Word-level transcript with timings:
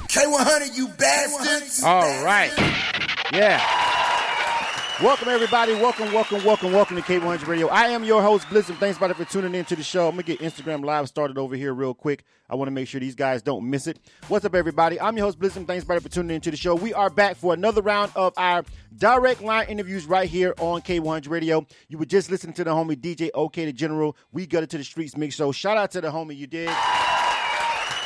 K100, 0.07 0.75
you 0.75 0.87
bastards. 0.87 1.83
All 1.83 2.23
right. 2.23 2.51
Yeah. 3.31 3.82
Welcome, 5.03 5.27
everybody. 5.27 5.73
Welcome, 5.73 6.13
welcome, 6.13 6.45
welcome, 6.45 6.71
welcome 6.71 6.95
to 6.95 7.01
K100 7.01 7.45
Radio. 7.45 7.67
I 7.67 7.87
am 7.87 8.05
your 8.05 8.21
host, 8.21 8.47
Blizzard. 8.47 8.77
Thanks, 8.77 8.95
everybody, 8.95 9.25
for 9.25 9.29
tuning 9.29 9.53
in 9.53 9.65
to 9.65 9.75
the 9.75 9.83
show. 9.83 10.07
I'm 10.07 10.15
going 10.15 10.23
to 10.23 10.37
get 10.37 10.39
Instagram 10.39 10.85
Live 10.85 11.09
started 11.09 11.37
over 11.37 11.57
here 11.57 11.73
real 11.73 11.93
quick. 11.93 12.23
I 12.49 12.55
want 12.55 12.67
to 12.67 12.71
make 12.71 12.87
sure 12.87 13.01
these 13.01 13.13
guys 13.13 13.41
don't 13.41 13.69
miss 13.69 13.85
it. 13.87 13.99
What's 14.29 14.45
up, 14.45 14.55
everybody? 14.55 15.01
I'm 15.01 15.17
your 15.17 15.25
host, 15.25 15.39
Blizzard. 15.39 15.67
Thanks, 15.67 15.83
everybody, 15.83 16.07
for 16.07 16.07
tuning 16.07 16.35
in 16.35 16.41
to 16.43 16.51
the 16.51 16.55
show. 16.55 16.73
We 16.73 16.93
are 16.93 17.09
back 17.09 17.35
for 17.35 17.53
another 17.53 17.81
round 17.81 18.13
of 18.15 18.33
our 18.37 18.63
direct 18.95 19.41
line 19.41 19.67
interviews 19.67 20.05
right 20.05 20.29
here 20.29 20.53
on 20.57 20.81
K100 20.81 21.29
Radio. 21.29 21.67
You 21.89 21.97
were 21.97 22.05
just 22.05 22.31
listening 22.31 22.53
to 22.53 22.63
the 22.63 22.71
homie 22.71 22.95
DJ 22.95 23.29
OK 23.33 23.65
the 23.65 23.73
General. 23.73 24.15
We 24.31 24.47
got 24.47 24.63
it 24.63 24.69
to 24.69 24.77
the 24.77 24.85
streets 24.85 25.17
mix 25.17 25.35
show. 25.35 25.51
Shout 25.51 25.75
out 25.75 25.91
to 25.91 25.99
the 25.99 26.11
homie, 26.11 26.37
you 26.37 26.47
did. 26.47 26.69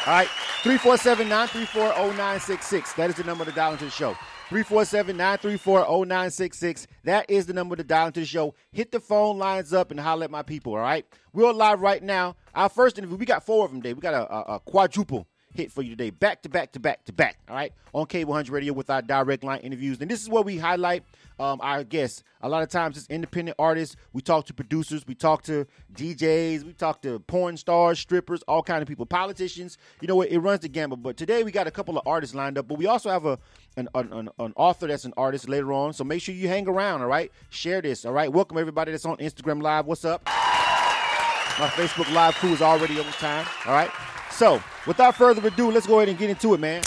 All 0.08 0.14
right, 0.14 0.30
347 0.64 1.28
934 1.28 1.90
0966. 2.16 2.94
That 2.94 3.10
is 3.10 3.18
the 3.18 3.26
number 3.26 3.44
to 3.44 3.52
dial 3.52 3.74
into 3.74 3.84
the 3.84 3.92
show. 3.92 4.14
347 4.48 5.18
934 5.18 5.80
0966. 5.82 6.88
That 7.04 7.30
is 7.30 7.46
the 7.46 7.52
number 7.52 7.76
to 7.76 7.84
dial 7.84 8.08
into 8.08 8.22
the 8.22 8.26
show. 8.26 8.56
Hit 8.72 8.94
the 8.94 9.02
phone 9.02 9.38
lines 9.38 9.74
up 9.74 9.92
and 9.92 10.00
holler 10.00 10.24
at 10.24 10.32
my 10.32 10.44
people, 10.44 10.76
all 10.76 10.80
right? 10.80 11.06
We're 11.34 11.52
live 11.52 11.82
right 11.82 12.02
now. 12.02 12.38
Our 12.56 12.70
first 12.70 12.98
interview, 12.98 13.18
we 13.18 13.26
got 13.26 13.46
four 13.46 13.66
of 13.66 13.72
them 13.72 13.82
today. 13.82 13.92
We 13.92 14.00
got 14.00 14.14
a, 14.14 14.34
a, 14.34 14.56
a 14.56 14.60
quadruple 14.62 15.28
hit 15.54 15.74
for 15.74 15.82
you 15.82 15.90
today, 15.90 16.12
back 16.12 16.42
to 16.44 16.50
back 16.50 16.72
to 16.72 16.80
back 16.80 17.04
to 17.04 17.12
back, 17.12 17.40
all 17.50 17.56
right? 17.58 17.74
On 17.92 18.06
K100 18.06 18.50
Radio 18.50 18.72
with 18.72 18.90
our 18.90 19.02
direct 19.02 19.44
line 19.44 19.60
interviews. 19.60 20.00
And 20.00 20.10
this 20.10 20.22
is 20.22 20.30
where 20.30 20.44
we 20.44 20.58
highlight 20.58 21.04
um, 21.40 21.60
our 21.62 21.84
guests. 21.84 22.24
A 22.42 22.50
lot 22.50 22.64
of 22.64 22.70
times 22.70 22.98
it's 22.98 23.08
independent 23.08 23.56
artists. 23.60 23.96
We 24.14 24.22
talk 24.22 24.46
to 24.48 24.54
producers. 24.54 25.06
We 25.08 25.16
talk 25.16 25.44
to 25.44 25.66
DJs. 25.94 26.64
We 26.64 26.74
talk 26.74 27.02
to 27.04 27.20
porn 27.20 27.58
stars, 27.58 28.00
strippers, 28.00 28.42
all 28.44 28.64
kind 28.64 28.82
of 28.82 28.88
people, 28.88 29.06
politicians. 29.06 29.78
You 30.02 30.08
know 30.08 30.16
what? 30.16 30.30
It 30.30 30.40
runs 30.40 30.62
the 30.62 30.70
gamut. 30.70 31.02
But 31.02 31.18
today 31.18 31.44
we 31.44 31.52
got 31.52 31.68
a 31.68 31.72
couple 31.72 31.98
of 31.98 32.08
artists 32.08 32.36
lined 32.36 32.58
up. 32.58 32.68
But 32.68 32.78
we 32.78 32.86
also 32.86 33.10
have 33.10 33.26
a 33.26 33.40
an, 33.76 33.88
an, 33.94 34.12
an, 34.12 34.30
an 34.40 34.54
author 34.56 34.88
that's 34.88 35.06
an 35.06 35.14
artist 35.18 35.48
later 35.48 35.72
on. 35.72 35.94
So 35.94 36.04
make 36.04 36.22
sure 36.22 36.34
you 36.34 36.48
hang 36.48 36.68
around, 36.68 37.02
all 37.02 37.08
right? 37.08 37.32
Share 37.50 37.82
this, 37.82 38.06
all 38.06 38.14
right? 38.14 38.32
Welcome 38.32 38.58
everybody 38.58 38.92
that's 38.92 39.06
on 39.06 39.18
Instagram 39.18 39.62
Live. 39.62 39.86
What's 39.86 40.06
up? 40.06 40.26
My 40.26 41.68
Facebook 41.70 42.12
Live 42.14 42.36
crew 42.36 42.54
is 42.54 42.62
already 42.62 43.00
on 43.00 43.06
time, 43.14 43.46
all 43.66 43.74
right? 43.74 43.90
So 44.32 44.62
without 44.86 45.16
further 45.16 45.46
ado, 45.48 45.72
let's 45.72 45.88
go 45.88 45.98
ahead 45.98 46.10
and 46.10 46.18
get 46.18 46.30
into 46.30 46.54
it, 46.54 46.60
man. 46.60 46.84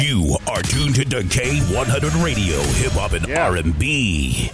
You 0.00 0.36
are 0.46 0.60
tuned 0.60 0.94
to 0.96 1.04
K100 1.04 2.22
Radio, 2.22 2.58
Hip 2.60 2.92
Hop 2.92 3.12
and 3.12 3.26
Yeah. 3.26 3.48
R&B. 3.48 4.50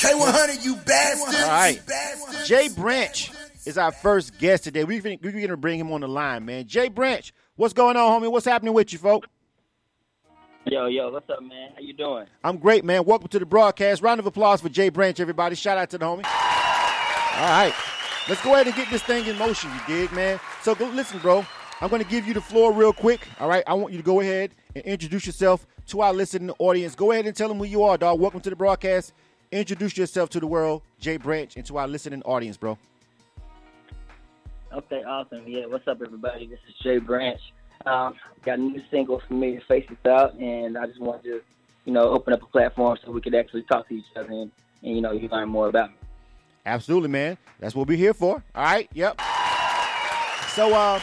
K100, 0.00 0.64
you 0.64 0.74
bastards. 0.76 1.42
All 1.42 1.48
right. 1.48 1.80
Bastards. 1.86 2.48
Jay 2.48 2.68
Branch 2.68 3.30
is 3.66 3.78
our 3.78 3.92
first 3.92 4.36
guest 4.38 4.64
today. 4.64 4.82
We're 4.82 5.00
going 5.00 5.18
to 5.20 5.56
bring 5.56 5.78
him 5.78 5.92
on 5.92 6.00
the 6.00 6.08
line, 6.08 6.44
man. 6.44 6.66
Jay 6.66 6.88
Branch, 6.88 7.32
what's 7.54 7.72
going 7.72 7.96
on, 7.96 8.20
homie? 8.20 8.32
What's 8.32 8.46
happening 8.46 8.74
with 8.74 8.92
you, 8.92 8.98
folk? 8.98 9.28
Yo, 10.64 10.86
yo, 10.86 11.10
what's 11.10 11.30
up, 11.30 11.40
man? 11.40 11.70
How 11.76 11.80
you 11.80 11.92
doing? 11.92 12.26
I'm 12.42 12.58
great, 12.58 12.84
man. 12.84 13.04
Welcome 13.04 13.28
to 13.28 13.38
the 13.38 13.46
broadcast. 13.46 14.02
Round 14.02 14.18
of 14.18 14.26
applause 14.26 14.60
for 14.60 14.68
Jay 14.70 14.88
Branch, 14.88 15.18
everybody. 15.20 15.54
Shout 15.54 15.78
out 15.78 15.90
to 15.90 15.98
the 15.98 16.04
homie. 16.04 16.24
All 16.24 17.48
right. 17.48 17.72
Let's 18.28 18.42
go 18.42 18.54
ahead 18.54 18.66
and 18.66 18.74
get 18.74 18.90
this 18.90 19.02
thing 19.02 19.24
in 19.26 19.38
motion, 19.38 19.70
you 19.70 19.80
dig, 19.86 20.12
man? 20.12 20.40
So 20.62 20.74
go 20.74 20.86
listen, 20.88 21.20
bro. 21.20 21.46
I'm 21.80 21.90
going 21.90 22.02
to 22.02 22.08
give 22.08 22.26
you 22.26 22.34
the 22.34 22.40
floor 22.40 22.72
real 22.72 22.92
quick. 22.92 23.20
All 23.38 23.48
right. 23.48 23.62
I 23.66 23.74
want 23.74 23.92
you 23.92 23.98
to 23.98 24.04
go 24.04 24.20
ahead 24.20 24.50
and 24.74 24.84
introduce 24.84 25.26
yourself 25.26 25.64
to 25.86 26.00
our 26.00 26.12
listening 26.12 26.50
audience. 26.58 26.96
Go 26.96 27.12
ahead 27.12 27.26
and 27.26 27.36
tell 27.36 27.48
them 27.48 27.58
who 27.58 27.64
you 27.64 27.84
are, 27.84 27.96
dog. 27.96 28.18
Welcome 28.18 28.40
to 28.40 28.50
the 28.50 28.56
broadcast. 28.56 29.12
Introduce 29.52 29.96
yourself 29.96 30.28
to 30.30 30.40
the 30.40 30.46
world, 30.46 30.82
Jay 30.98 31.16
Branch, 31.18 31.54
and 31.56 31.64
to 31.66 31.78
our 31.78 31.86
listening 31.86 32.22
audience, 32.22 32.56
bro. 32.56 32.76
Okay, 34.72 35.04
awesome. 35.04 35.44
Yeah, 35.46 35.66
what's 35.66 35.86
up, 35.86 36.02
everybody? 36.04 36.48
This 36.48 36.58
is 36.68 36.74
Jay 36.82 36.98
Branch. 36.98 37.40
Um, 37.86 38.16
got 38.44 38.58
a 38.58 38.60
new 38.60 38.82
single 38.90 39.22
for 39.26 39.34
me 39.34 39.54
to 39.54 39.64
face 39.66 39.86
this 39.88 39.98
out, 40.04 40.34
and 40.34 40.76
I 40.76 40.86
just 40.86 41.00
wanted 41.00 41.22
to, 41.22 41.40
you 41.84 41.92
know, 41.92 42.10
open 42.10 42.32
up 42.32 42.42
a 42.42 42.46
platform 42.46 42.98
so 43.02 43.12
we 43.12 43.20
could 43.20 43.36
actually 43.36 43.62
talk 43.62 43.88
to 43.88 43.94
each 43.94 44.04
other 44.16 44.28
and, 44.28 44.50
and 44.82 44.96
you 44.96 45.00
know, 45.00 45.12
you 45.12 45.28
learn 45.28 45.48
more 45.48 45.68
about 45.68 45.90
me. 45.90 45.96
Absolutely, 46.66 47.08
man. 47.08 47.38
That's 47.60 47.74
what 47.74 47.86
we're 47.86 47.96
here 47.96 48.12
for. 48.12 48.42
All 48.54 48.64
right. 48.64 48.90
Yep. 48.92 49.22
So, 50.48 50.74
uh, 50.74 51.00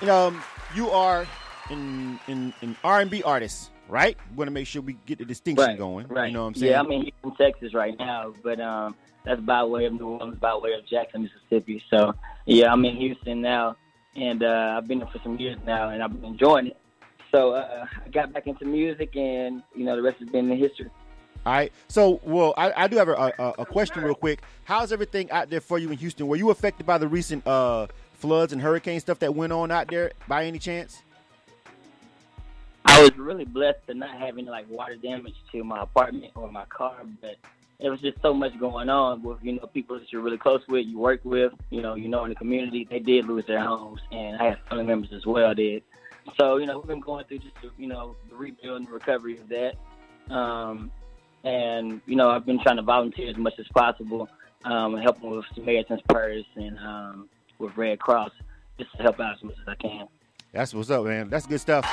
you 0.00 0.06
know, 0.06 0.34
you 0.74 0.90
are 0.90 1.26
in 1.70 2.18
in 2.28 2.52
an 2.62 2.76
R 2.84 3.00
and 3.00 3.10
B 3.10 3.22
artist, 3.22 3.70
right? 3.88 4.16
We 4.30 4.36
want 4.36 4.48
to 4.48 4.52
make 4.52 4.66
sure 4.66 4.82
we 4.82 4.94
get 5.06 5.18
the 5.18 5.24
distinction 5.24 5.66
Right, 5.66 5.78
going. 5.78 6.08
right. 6.08 6.26
You 6.28 6.34
know 6.34 6.42
what 6.42 6.48
I'm 6.48 6.54
saying? 6.54 6.72
Yeah, 6.72 6.80
I'm 6.80 6.90
in 6.90 7.02
Houston, 7.02 7.36
Texas 7.36 7.74
right 7.74 7.98
now, 7.98 8.34
but 8.42 8.60
um, 8.60 8.94
that's 9.24 9.40
by 9.40 9.64
way 9.64 9.86
of 9.86 9.94
New 9.94 10.06
Orleans, 10.08 10.38
by 10.38 10.54
way 10.56 10.72
of 10.74 10.86
Jackson, 10.86 11.22
Mississippi. 11.22 11.82
So, 11.90 12.14
yeah, 12.46 12.72
I'm 12.72 12.84
in 12.84 12.96
Houston 12.96 13.40
now, 13.40 13.76
and 14.16 14.42
uh, 14.42 14.74
I've 14.76 14.86
been 14.86 14.98
there 14.98 15.08
for 15.08 15.20
some 15.22 15.38
years 15.38 15.58
now, 15.64 15.88
and 15.90 16.02
I've 16.02 16.12
been 16.12 16.24
enjoying 16.32 16.66
it. 16.68 16.76
So 17.30 17.52
uh, 17.54 17.86
I 18.04 18.08
got 18.10 18.32
back 18.32 18.46
into 18.46 18.64
music, 18.64 19.16
and 19.16 19.62
you 19.74 19.84
know, 19.84 19.96
the 19.96 20.02
rest 20.02 20.18
has 20.20 20.28
been 20.28 20.50
in 20.50 20.58
history. 20.58 20.90
All 21.46 21.52
right. 21.52 21.72
So, 21.88 22.20
well, 22.24 22.54
I, 22.56 22.84
I 22.84 22.88
do 22.88 22.96
have 22.96 23.08
a, 23.08 23.12
a, 23.38 23.54
a 23.58 23.66
question 23.66 24.02
real 24.02 24.14
quick. 24.14 24.40
How's 24.64 24.92
everything 24.92 25.30
out 25.30 25.50
there 25.50 25.60
for 25.60 25.78
you 25.78 25.90
in 25.90 25.98
Houston? 25.98 26.26
Were 26.26 26.36
you 26.36 26.48
affected 26.50 26.86
by 26.86 26.96
the 26.96 27.06
recent 27.08 27.46
uh, 27.46 27.86
floods 28.24 28.54
and 28.54 28.62
hurricane 28.62 28.98
stuff 29.00 29.18
that 29.18 29.34
went 29.34 29.52
on 29.52 29.70
out 29.70 29.86
there 29.88 30.10
by 30.26 30.46
any 30.46 30.58
chance? 30.58 31.02
I 32.86 33.02
was 33.02 33.14
really 33.18 33.44
blessed 33.44 33.86
to 33.88 33.92
not 33.92 34.16
have 34.16 34.38
any 34.38 34.48
like 34.48 34.64
water 34.70 34.96
damage 34.96 35.34
to 35.52 35.62
my 35.62 35.82
apartment 35.82 36.32
or 36.34 36.50
my 36.50 36.64
car, 36.64 37.02
but 37.20 37.36
there 37.78 37.90
was 37.90 38.00
just 38.00 38.16
so 38.22 38.32
much 38.32 38.58
going 38.58 38.88
on 38.88 39.22
with 39.22 39.40
you 39.42 39.52
know 39.52 39.66
people 39.66 39.98
that 39.98 40.10
you're 40.10 40.22
really 40.22 40.38
close 40.38 40.62
with, 40.68 40.86
you 40.86 40.98
work 40.98 41.20
with, 41.22 41.52
you 41.68 41.82
know, 41.82 41.96
you 41.96 42.08
know 42.08 42.24
in 42.24 42.30
the 42.30 42.34
community. 42.34 42.86
They 42.88 42.98
did 42.98 43.26
lose 43.26 43.44
their 43.44 43.60
homes, 43.60 44.00
and 44.10 44.40
I 44.40 44.44
had 44.44 44.58
family 44.70 44.84
members 44.84 45.12
as 45.12 45.26
well 45.26 45.54
did. 45.54 45.82
So 46.38 46.56
you 46.56 46.64
know 46.64 46.78
we've 46.78 46.88
been 46.88 47.00
going 47.00 47.26
through 47.26 47.40
just 47.40 47.56
you 47.76 47.88
know 47.88 48.16
the 48.30 48.36
rebuild 48.36 48.80
and 48.80 48.90
recovery 48.90 49.38
of 49.38 49.50
that, 49.50 49.74
um, 50.34 50.90
and 51.42 52.00
you 52.06 52.16
know 52.16 52.30
I've 52.30 52.46
been 52.46 52.62
trying 52.62 52.76
to 52.76 52.82
volunteer 52.82 53.28
as 53.28 53.36
much 53.36 53.58
as 53.58 53.68
possible, 53.68 54.30
um, 54.64 54.96
helping 54.96 55.28
with 55.28 55.44
Samaritan's 55.54 56.00
Purse 56.08 56.46
and 56.56 56.78
um, 56.78 57.28
with 57.58 57.76
Red 57.76 57.98
Cross, 57.98 58.30
just 58.78 58.90
to 58.96 59.02
help 59.02 59.20
out 59.20 59.36
as 59.36 59.42
much 59.42 59.56
as 59.60 59.68
I 59.68 59.74
can. 59.74 60.06
That's 60.52 60.72
what's 60.72 60.90
up, 60.90 61.04
man. 61.04 61.28
That's 61.30 61.46
good 61.46 61.60
stuff. 61.60 61.84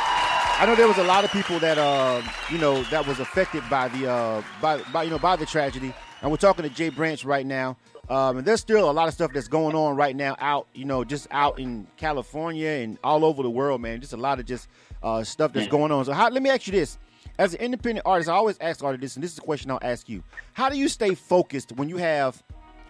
I 0.62 0.66
know 0.68 0.76
there 0.76 0.88
was 0.88 1.00
a 1.00 1.04
lot 1.04 1.24
of 1.24 1.32
people 1.32 1.58
that 1.60 1.80
uh, 1.80 2.22
you 2.52 2.60
know 2.60 2.84
that 2.84 3.08
was 3.08 3.20
affected 3.20 3.64
by 3.70 3.88
the 3.88 4.10
uh, 4.10 4.44
by, 4.62 4.80
by 4.94 5.04
you 5.04 5.10
know 5.10 5.18
by 5.18 5.36
the 5.36 5.46
tragedy, 5.46 5.94
and 6.22 6.30
we're 6.30 6.38
talking 6.38 6.64
to 6.64 6.70
Jay 6.70 6.90
Branch 6.90 7.26
right 7.26 7.46
now. 7.46 7.78
Um, 8.10 8.38
and 8.38 8.46
there's 8.46 8.60
still 8.60 8.90
a 8.90 8.92
lot 8.92 9.08
of 9.08 9.14
stuff 9.14 9.32
that's 9.34 9.48
going 9.48 9.76
on 9.76 9.96
right 9.96 10.16
now 10.16 10.36
out, 10.40 10.68
you 10.74 10.86
know, 10.86 11.04
just 11.04 11.28
out 11.32 11.60
in 11.60 11.88
California 11.98 12.68
and 12.68 12.98
all 13.04 13.24
over 13.24 13.42
the 13.42 13.50
world, 13.50 13.82
man. 13.82 14.02
Just 14.02 14.14
a 14.14 14.18
lot 14.18 14.40
of 14.40 14.46
just 14.46 14.68
uh, 15.02 15.24
stuff 15.24 15.54
that's 15.54 15.68
going 15.68 15.92
on. 15.92 16.06
So, 16.06 16.14
how, 16.14 16.30
let 16.30 16.44
me 16.44 16.50
ask 16.50 16.68
you 16.68 16.74
this: 16.74 17.00
as 17.40 17.54
an 17.56 17.62
independent 17.62 18.06
artist, 18.06 18.30
I 18.30 18.34
always 18.34 18.58
ask 18.60 18.84
artists, 18.84 19.16
and 19.16 19.24
this 19.24 19.32
is 19.32 19.40
a 19.40 19.42
question 19.42 19.72
I'll 19.72 19.80
ask 19.82 20.08
you: 20.10 20.24
How 20.54 20.70
do 20.70 20.78
you 20.78 20.90
stay 20.90 21.16
focused 21.16 21.72
when 21.72 21.90
you 21.90 21.98
have 21.98 22.44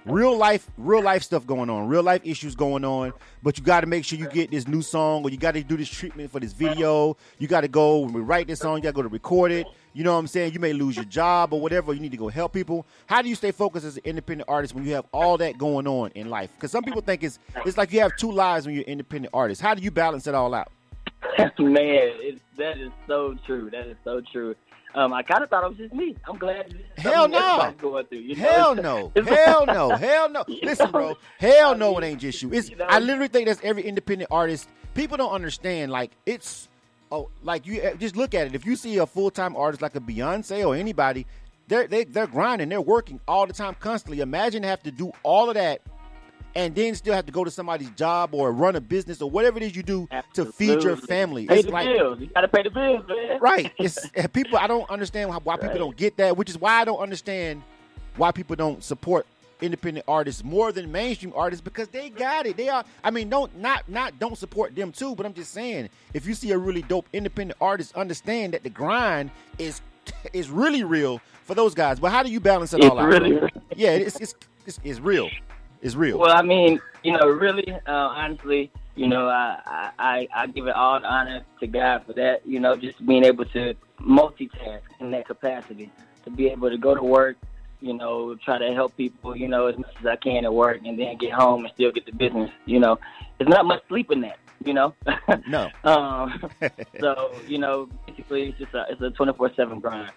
real 0.05 0.37
life, 0.37 0.69
real 0.77 1.01
life 1.01 1.23
stuff 1.23 1.45
going 1.45 1.69
on, 1.69 1.87
real 1.87 2.03
life 2.03 2.21
issues 2.23 2.55
going 2.55 2.83
on. 2.85 3.13
But 3.43 3.57
you 3.57 3.63
got 3.63 3.81
to 3.81 3.87
make 3.87 4.05
sure 4.05 4.17
you 4.17 4.27
get 4.27 4.51
this 4.51 4.67
new 4.67 4.81
song, 4.81 5.23
or 5.23 5.29
you 5.29 5.37
got 5.37 5.53
to 5.53 5.63
do 5.63 5.77
this 5.77 5.89
treatment 5.89 6.31
for 6.31 6.39
this 6.39 6.53
video. 6.53 7.17
You 7.39 7.47
got 7.47 7.61
to 7.61 7.67
go 7.67 7.99
when 7.99 8.13
we 8.13 8.21
write 8.21 8.47
this 8.47 8.59
song, 8.59 8.77
you 8.77 8.83
got 8.83 8.89
to 8.89 8.95
go 8.95 9.01
to 9.01 9.07
record 9.07 9.51
it. 9.51 9.67
You 9.93 10.03
know 10.03 10.13
what 10.13 10.19
I'm 10.19 10.27
saying? 10.27 10.53
You 10.53 10.59
may 10.59 10.73
lose 10.73 10.95
your 10.95 11.05
job 11.05 11.53
or 11.53 11.59
whatever. 11.59 11.93
You 11.93 11.99
need 11.99 12.11
to 12.11 12.17
go 12.17 12.29
help 12.29 12.53
people. 12.53 12.85
How 13.07 13.21
do 13.21 13.27
you 13.27 13.35
stay 13.35 13.51
focused 13.51 13.85
as 13.85 13.97
an 13.97 14.03
independent 14.05 14.49
artist 14.49 14.73
when 14.73 14.85
you 14.85 14.93
have 14.93 15.05
all 15.11 15.37
that 15.37 15.57
going 15.57 15.87
on 15.87 16.11
in 16.15 16.29
life? 16.29 16.49
Because 16.55 16.71
some 16.71 16.83
people 16.83 17.01
think 17.01 17.23
it's 17.23 17.39
it's 17.65 17.77
like 17.77 17.91
you 17.91 17.99
have 17.99 18.15
two 18.15 18.31
lives 18.31 18.65
when 18.65 18.75
you're 18.75 18.85
an 18.85 18.91
independent 18.91 19.33
artist. 19.33 19.61
How 19.61 19.73
do 19.73 19.83
you 19.83 19.91
balance 19.91 20.27
it 20.27 20.35
all 20.35 20.53
out? 20.53 20.71
Man, 21.59 21.77
it, 21.79 22.41
that 22.57 22.77
is 22.77 22.91
so 23.07 23.37
true. 23.45 23.69
That 23.69 23.87
is 23.87 23.97
so 24.03 24.21
true. 24.31 24.55
Um, 24.93 25.13
I 25.13 25.23
kind 25.23 25.43
of 25.43 25.49
thought 25.49 25.63
it 25.63 25.69
was 25.69 25.77
just 25.77 25.93
me. 25.93 26.15
I'm 26.27 26.37
glad. 26.37 26.73
Hell 26.97 27.27
no. 27.27 27.73
Going 27.77 28.05
through, 28.07 28.19
you 28.19 28.35
know? 28.35 28.41
Hell 28.41 28.75
no. 28.75 29.11
Hell 29.25 29.65
no. 29.65 29.89
Hell 29.91 30.29
no. 30.29 30.43
Listen, 30.63 30.91
bro. 30.91 31.17
Hell 31.39 31.75
no, 31.75 31.97
it 31.97 32.03
ain't 32.03 32.19
just 32.19 32.41
you. 32.41 32.53
It's 32.53 32.69
You 32.69 32.75
know? 32.75 32.85
I 32.89 32.99
literally 32.99 33.29
think 33.29 33.47
that's 33.47 33.61
every 33.63 33.83
independent 33.83 34.29
artist. 34.31 34.67
People 34.93 35.17
don't 35.17 35.31
understand. 35.31 35.91
Like 35.91 36.11
it's 36.25 36.67
oh, 37.11 37.29
like 37.43 37.65
you 37.65 37.81
eh, 37.81 37.93
just 37.95 38.15
look 38.15 38.33
at 38.33 38.47
it. 38.47 38.55
If 38.55 38.65
you 38.65 38.75
see 38.75 38.97
a 38.97 39.05
full 39.05 39.31
time 39.31 39.55
artist 39.55 39.81
like 39.81 39.95
a 39.95 40.01
Beyonce 40.01 40.67
or 40.67 40.75
anybody, 40.75 41.25
they're 41.67 41.87
they, 41.87 42.03
they're 42.03 42.27
grinding. 42.27 42.69
They're 42.69 42.81
working 42.81 43.19
all 43.27 43.47
the 43.47 43.53
time, 43.53 43.75
constantly. 43.79 44.19
Imagine 44.19 44.63
have 44.63 44.83
to 44.83 44.91
do 44.91 45.11
all 45.23 45.49
of 45.49 45.55
that. 45.55 45.81
And 46.53 46.75
then 46.75 46.95
still 46.95 47.13
have 47.13 47.25
to 47.27 47.31
go 47.31 47.43
to 47.45 47.51
somebody's 47.51 47.89
job 47.91 48.33
or 48.33 48.51
run 48.51 48.75
a 48.75 48.81
business 48.81 49.21
or 49.21 49.29
whatever 49.29 49.57
it 49.57 49.63
is 49.63 49.75
you 49.75 49.83
do 49.83 50.09
to 50.33 50.45
feed 50.45 50.83
your 50.83 50.97
family. 50.97 51.45
Pay 51.47 51.59
It's 51.59 51.65
the 51.65 51.71
like 51.71 51.87
bills. 51.87 52.19
You 52.19 52.27
got 52.27 52.41
to 52.41 52.47
pay 52.49 52.63
the 52.63 52.69
bills, 52.69 53.05
man. 53.07 53.39
right. 53.39 53.71
It's 53.79 53.97
eh, 54.15 54.27
people. 54.27 54.57
I 54.57 54.67
don't 54.67 54.89
understand 54.89 55.29
why, 55.29 55.37
why 55.41 55.55
people 55.55 55.69
Right. 55.69 55.77
don't 55.77 55.95
get 55.95 56.17
that, 56.17 56.35
which 56.35 56.49
is 56.49 56.57
why 56.59 56.81
I 56.81 56.85
don't 56.85 56.99
understand 56.99 57.61
why 58.17 58.31
people 58.31 58.55
don't 58.57 58.83
support 58.83 59.25
independent 59.61 60.03
artists 60.09 60.43
more 60.43 60.71
than 60.71 60.91
mainstream 60.91 61.31
artists 61.35 61.61
because 61.61 61.87
they 61.87 62.09
got 62.09 62.45
it. 62.47 62.57
They 62.57 62.67
are. 62.67 62.83
I 63.03 63.11
mean, 63.11 63.29
don't 63.29 63.55
not 63.57 63.87
not 63.87 64.19
don't 64.19 64.37
support 64.37 64.75
them 64.75 64.91
too. 64.91 65.15
But 65.15 65.25
I'm 65.25 65.33
just 65.33 65.53
saying, 65.53 65.87
if 66.13 66.25
you 66.25 66.33
see 66.33 66.51
a 66.51 66.57
really 66.57 66.81
dope 66.81 67.07
independent 67.13 67.57
artist, 67.61 67.95
understand 67.95 68.53
that 68.55 68.63
the 68.63 68.69
grind 68.69 69.31
is 69.57 69.79
is 70.33 70.49
really 70.49 70.83
real 70.83 71.21
for 71.43 71.55
those 71.55 71.73
guys. 71.73 71.99
But 71.99 72.11
how 72.11 72.23
do 72.23 72.29
you 72.29 72.41
balance 72.41 72.73
it 72.73 72.81
It's 72.81 72.89
all 72.89 72.99
out? 72.99 73.07
really? 73.07 73.39
Yeah, 73.75 73.91
it's 73.91 74.19
it's, 74.19 74.35
it's 74.65 74.79
it's 74.83 74.99
real. 74.99 75.29
It's 75.81 75.95
real. 75.95 76.19
Well, 76.19 76.35
I 76.35 76.41
mean, 76.41 76.79
you 77.03 77.13
know, 77.13 77.27
really, 77.27 77.71
uh, 77.71 77.79
honestly, 77.87 78.71
you 78.95 79.07
know, 79.07 79.27
I, 79.27 79.91
I 79.97 80.27
I 80.33 80.47
give 80.47 80.67
it 80.67 80.75
all 80.75 80.99
the 80.99 81.07
honor 81.07 81.43
to 81.59 81.67
God 81.67 82.03
for 82.05 82.13
that. 82.13 82.45
You 82.45 82.59
know, 82.59 82.75
just 82.75 83.03
being 83.05 83.23
able 83.23 83.45
to 83.45 83.73
multitask 83.99 84.81
in 84.99 85.11
that 85.11 85.27
capacity, 85.27 85.91
to 86.25 86.29
be 86.29 86.49
able 86.49 86.69
to 86.69 86.77
go 86.77 86.93
to 86.93 87.01
work, 87.01 87.37
you 87.79 87.93
know, 87.93 88.35
try 88.35 88.59
to 88.59 88.73
help 88.73 88.95
people, 88.95 89.35
you 89.35 89.47
know, 89.47 89.67
as 89.67 89.77
much 89.77 89.93
as 89.99 90.05
I 90.05 90.15
can 90.17 90.45
at 90.45 90.53
work, 90.53 90.81
and 90.85 90.99
then 90.99 91.17
get 91.17 91.31
home 91.31 91.65
and 91.65 91.73
still 91.73 91.91
get 91.91 92.05
the 92.05 92.11
business. 92.11 92.51
You 92.65 92.79
know, 92.79 92.99
there's 93.37 93.49
not 93.49 93.65
much 93.65 93.81
sleep 93.87 94.11
in 94.11 94.21
that. 94.21 94.37
You 94.63 94.75
know. 94.75 94.93
no. 95.47 95.69
um. 95.83 96.51
So 96.99 97.33
you 97.47 97.57
know, 97.57 97.89
basically, 98.05 98.49
it's 98.49 98.59
just 98.59 98.73
a 98.75 98.85
it's 98.89 99.01
a 99.01 99.09
24 99.09 99.53
seven 99.55 99.79
grind. 99.79 100.11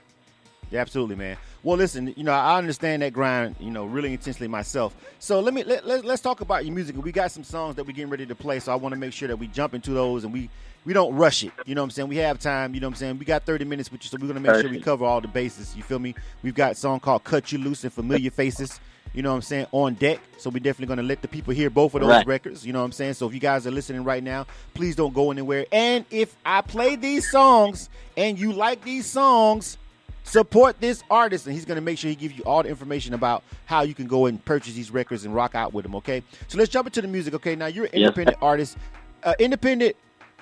Yeah, 0.70 0.80
absolutely, 0.80 1.16
man. 1.16 1.36
Well, 1.62 1.76
listen, 1.76 2.12
you 2.16 2.24
know, 2.24 2.32
I 2.32 2.58
understand 2.58 3.02
that 3.02 3.12
grind, 3.12 3.56
you 3.58 3.70
know, 3.70 3.84
really 3.84 4.12
intensely 4.12 4.48
myself. 4.48 4.94
So 5.18 5.40
let 5.40 5.54
me 5.54 5.64
let, 5.64 5.86
let, 5.86 6.04
let's 6.04 6.20
talk 6.22 6.40
about 6.40 6.64
your 6.64 6.74
music. 6.74 6.96
We 7.02 7.12
got 7.12 7.30
some 7.30 7.44
songs 7.44 7.76
that 7.76 7.84
we're 7.86 7.92
getting 7.92 8.10
ready 8.10 8.26
to 8.26 8.34
play, 8.34 8.60
so 8.60 8.72
I 8.72 8.74
want 8.76 8.92
to 8.94 8.98
make 8.98 9.12
sure 9.12 9.28
that 9.28 9.36
we 9.36 9.46
jump 9.48 9.74
into 9.74 9.90
those 9.92 10.24
and 10.24 10.32
we 10.32 10.50
we 10.84 10.92
don't 10.92 11.14
rush 11.14 11.42
it. 11.44 11.52
You 11.64 11.74
know 11.74 11.80
what 11.80 11.86
I'm 11.86 11.90
saying? 11.92 12.08
We 12.08 12.16
have 12.16 12.38
time. 12.38 12.74
You 12.74 12.80
know 12.80 12.88
what 12.88 12.94
I'm 12.94 12.98
saying? 12.98 13.18
We 13.18 13.24
got 13.24 13.44
30 13.46 13.64
minutes 13.64 13.90
with 13.90 14.04
you, 14.04 14.10
so 14.10 14.18
we're 14.20 14.28
gonna 14.28 14.40
make 14.40 14.60
sure 14.60 14.68
we 14.70 14.80
cover 14.80 15.04
all 15.06 15.20
the 15.20 15.28
bases. 15.28 15.74
You 15.76 15.82
feel 15.82 15.98
me? 15.98 16.14
We've 16.42 16.54
got 16.54 16.72
a 16.72 16.74
song 16.74 17.00
called 17.00 17.24
"Cut 17.24 17.50
You 17.52 17.58
Loose" 17.58 17.84
and 17.84 17.92
"Familiar 17.92 18.30
Faces." 18.30 18.80
You 19.14 19.22
know 19.22 19.30
what 19.30 19.36
I'm 19.36 19.42
saying? 19.42 19.66
On 19.70 19.94
deck. 19.94 20.18
So 20.38 20.50
we're 20.50 20.58
definitely 20.58 20.94
gonna 20.94 21.06
let 21.06 21.22
the 21.22 21.28
people 21.28 21.54
hear 21.54 21.70
both 21.70 21.94
of 21.94 22.00
those 22.00 22.10
Right. 22.10 22.26
records. 22.26 22.66
You 22.66 22.72
know 22.72 22.80
what 22.80 22.86
I'm 22.86 22.92
saying? 22.92 23.14
So 23.14 23.28
if 23.28 23.32
you 23.32 23.38
guys 23.38 23.64
are 23.64 23.70
listening 23.70 24.02
right 24.02 24.22
now, 24.22 24.46
please 24.74 24.96
don't 24.96 25.14
go 25.14 25.30
anywhere. 25.30 25.66
And 25.70 26.04
if 26.10 26.34
I 26.44 26.62
play 26.62 26.96
these 26.96 27.30
songs 27.30 27.88
and 28.16 28.36
you 28.38 28.52
like 28.52 28.82
these 28.84 29.06
songs, 29.06 29.78
support 30.24 30.80
this 30.80 31.04
artist 31.10 31.46
and 31.46 31.54
he's 31.54 31.64
going 31.64 31.76
to 31.76 31.82
make 31.82 31.98
sure 31.98 32.08
he 32.08 32.16
gives 32.16 32.36
you 32.36 32.42
all 32.44 32.62
the 32.62 32.68
information 32.68 33.14
about 33.14 33.44
how 33.66 33.82
you 33.82 33.94
can 33.94 34.06
go 34.06 34.26
and 34.26 34.42
purchase 34.44 34.74
these 34.74 34.90
records 34.90 35.24
and 35.24 35.34
rock 35.34 35.54
out 35.54 35.72
with 35.72 35.84
them 35.84 35.94
okay? 35.94 36.22
So 36.48 36.58
let's 36.58 36.70
jump 36.70 36.86
into 36.88 37.02
the 37.02 37.08
music 37.08 37.34
okay? 37.34 37.54
Now 37.54 37.66
you're 37.66 37.84
an 37.84 37.92
independent 37.92 38.38
artist 38.40 38.76
uh, 39.22 39.34
independent 39.38 39.96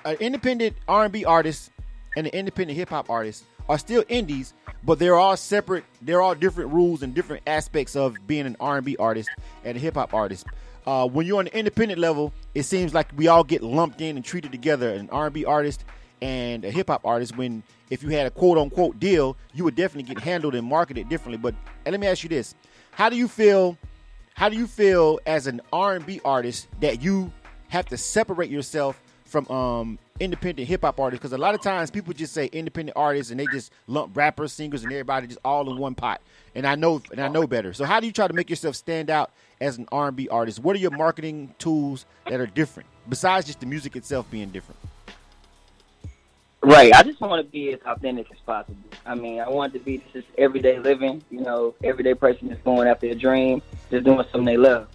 uh, 0.05 0.15
independent 0.19 0.75
r&b 0.87 1.23
artist 1.25 1.69
and 2.15 2.27
an 2.27 2.33
independent 2.33 2.77
hip-hop 2.77 3.09
artist 3.09 3.45
are 3.69 3.77
still 3.77 4.03
indies 4.07 4.53
but 4.83 4.99
they're 4.99 5.15
all 5.15 5.37
separate 5.37 5.83
they're 6.01 6.21
all 6.21 6.35
different 6.35 6.71
rules 6.71 7.03
and 7.03 7.13
different 7.13 7.43
aspects 7.45 7.95
of 7.95 8.15
being 8.25 8.45
an 8.45 8.55
r&b 8.59 8.95
artist 8.97 9.29
and 9.63 9.77
a 9.77 9.79
hip-hop 9.79 10.13
artist. 10.13 10.45
Uh, 10.85 11.07
when 11.07 11.25
you're 11.25 11.39
on 11.39 11.45
the 11.45 11.57
independent 11.57 11.99
level 11.99 12.33
it 12.55 12.63
seems 12.63 12.93
like 12.93 13.07
we 13.17 13.27
all 13.27 13.43
get 13.43 13.61
lumped 13.61 13.99
in 14.01 14.15
and 14.15 14.25
treated 14.25 14.51
together. 14.51 14.89
An 14.89 15.09
r&b 15.09 15.43
artist 15.45 15.83
and 16.23 16.63
a 16.63 16.71
hip 16.71 16.87
hop 16.87 17.05
artist 17.05 17.35
when 17.35 17.61
if 17.89 18.01
you 18.01 18.09
had 18.09 18.25
a 18.25 18.31
quote 18.31 18.57
unquote 18.57 18.97
deal, 18.97 19.35
you 19.53 19.65
would 19.65 19.75
definitely 19.75 20.13
get 20.13 20.23
handled 20.23 20.55
and 20.55 20.65
marketed 20.65 21.09
differently. 21.09 21.37
But 21.37 21.53
let 21.85 21.99
me 21.99 22.07
ask 22.07 22.23
you 22.23 22.29
this: 22.29 22.55
How 22.91 23.09
do 23.09 23.17
you 23.17 23.27
feel? 23.27 23.77
How 24.33 24.49
do 24.49 24.57
you 24.57 24.65
feel 24.65 25.19
as 25.27 25.45
an 25.45 25.61
R 25.71 25.95
and 25.95 26.05
B 26.05 26.21
artist 26.25 26.67
that 26.79 27.03
you 27.03 27.31
have 27.67 27.85
to 27.87 27.97
separate 27.97 28.49
yourself 28.49 28.99
from 29.25 29.47
um, 29.49 29.99
independent 30.19 30.67
hip 30.67 30.81
hop 30.81 30.97
artists? 30.97 31.21
Because 31.21 31.33
a 31.33 31.37
lot 31.37 31.55
of 31.55 31.61
times 31.61 31.91
people 31.91 32.13
just 32.13 32.33
say 32.33 32.45
independent 32.45 32.97
artists 32.97 33.29
and 33.29 33.39
they 33.39 33.45
just 33.47 33.73
lump 33.87 34.15
rappers, 34.15 34.53
singers, 34.53 34.83
and 34.83 34.91
everybody 34.93 35.27
just 35.27 35.39
all 35.43 35.69
in 35.69 35.77
one 35.77 35.93
pot. 35.93 36.21
And 36.55 36.65
I 36.65 36.75
know 36.75 37.01
and 37.11 37.19
I 37.19 37.27
know 37.27 37.45
better. 37.45 37.73
So 37.73 37.83
how 37.83 37.99
do 37.99 38.07
you 38.07 38.13
try 38.13 38.27
to 38.29 38.33
make 38.33 38.49
yourself 38.49 38.77
stand 38.77 39.09
out 39.09 39.31
as 39.59 39.77
an 39.77 39.87
R 39.91 40.07
and 40.07 40.15
B 40.15 40.29
artist? 40.29 40.59
What 40.59 40.77
are 40.77 40.79
your 40.79 40.91
marketing 40.91 41.53
tools 41.59 42.05
that 42.27 42.39
are 42.39 42.47
different 42.47 42.87
besides 43.09 43.45
just 43.45 43.59
the 43.59 43.65
music 43.65 43.97
itself 43.97 44.31
being 44.31 44.49
different? 44.51 44.79
Right. 46.63 46.93
I 46.95 47.03
just 47.03 47.19
want 47.19 47.45
to 47.45 47.51
be 47.51 47.73
as 47.73 47.81
authentic 47.85 48.31
as 48.31 48.39
possible. 48.39 48.77
I 49.05 49.15
mean, 49.15 49.41
I 49.41 49.49
want 49.49 49.73
to 49.73 49.79
be 49.79 50.01
just 50.13 50.27
everyday 50.37 50.79
living. 50.79 51.21
You 51.29 51.41
know, 51.41 51.75
everyday 51.83 52.13
person 52.13 52.47
that's 52.47 52.61
going 52.61 52.87
after 52.87 53.07
a 53.07 53.15
dream, 53.15 53.61
just 53.91 54.05
doing 54.05 54.17
something 54.31 54.45
they 54.45 54.57
love. 54.57 54.87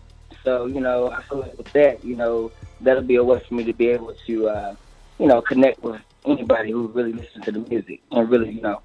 So, 0.44 0.65
you 0.65 0.81
know, 0.81 1.11
I 1.11 1.23
feel 1.23 1.41
like 1.41 1.59
with 1.59 1.70
that, 1.75 2.03
you 2.03 2.17
know, 2.17 2.50
that'll 2.81 3.03
be 3.03 3.17
a 3.17 3.25
way 3.25 3.41
for 3.47 3.55
me 3.55 3.65
to 3.65 3.75
be 3.75 3.88
able 3.88 4.15
to, 4.26 4.49
uh, 4.49 4.76
you 5.19 5.26
know, 5.26 5.43
connect 5.43 5.82
with 5.82 6.00
anybody 6.25 6.70
who 6.70 6.87
really 6.89 7.13
listens 7.13 7.44
to 7.44 7.53
the 7.53 7.58
music 7.58 8.01
and 8.13 8.31
really, 8.31 8.51
you 8.51 8.63
know, 8.63 8.81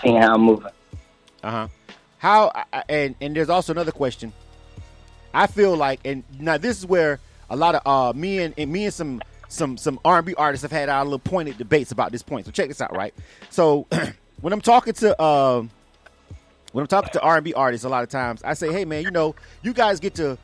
seeing 0.00 0.20
how 0.20 0.34
I'm 0.34 0.42
moving. 0.42 0.70
Uh 1.42 1.50
huh. 1.50 1.68
How 2.18 2.64
and 2.88 3.16
and 3.20 3.34
there's 3.34 3.50
also 3.50 3.72
another 3.72 3.92
question. 3.92 4.32
I 5.34 5.48
feel 5.48 5.76
like, 5.76 6.00
and 6.04 6.22
now 6.38 6.58
this 6.58 6.78
is 6.78 6.86
where 6.86 7.18
a 7.48 7.56
lot 7.56 7.74
of 7.74 7.82
uh 7.84 8.16
me 8.16 8.38
and, 8.38 8.54
and 8.56 8.70
me 8.70 8.84
and 8.84 8.94
some 8.94 9.20
some 9.50 9.76
some 9.76 9.98
R&B 10.04 10.34
artists 10.34 10.62
have 10.62 10.72
had 10.72 10.88
our 10.88 11.04
little 11.04 11.18
pointed 11.18 11.58
debates 11.58 11.92
about 11.92 12.12
this 12.12 12.22
point. 12.22 12.46
So 12.46 12.52
check 12.52 12.68
this 12.68 12.80
out, 12.80 12.94
right? 12.94 13.14
So 13.50 13.86
when 14.40 14.52
I'm 14.52 14.60
talking 14.60 14.94
to 14.94 15.22
um 15.22 15.70
when 16.72 16.82
I'm 16.82 16.88
talking 16.88 17.10
to 17.12 17.20
R&B 17.20 17.52
artists, 17.54 17.84
a 17.84 17.88
lot 17.88 18.04
of 18.04 18.08
times 18.08 18.42
I 18.42 18.54
say, 18.54 18.72
hey 18.72 18.84
man, 18.84 19.02
you 19.02 19.10
know, 19.10 19.34
you 19.62 19.72
guys 19.72 20.00
get 20.00 20.14
to 20.16 20.38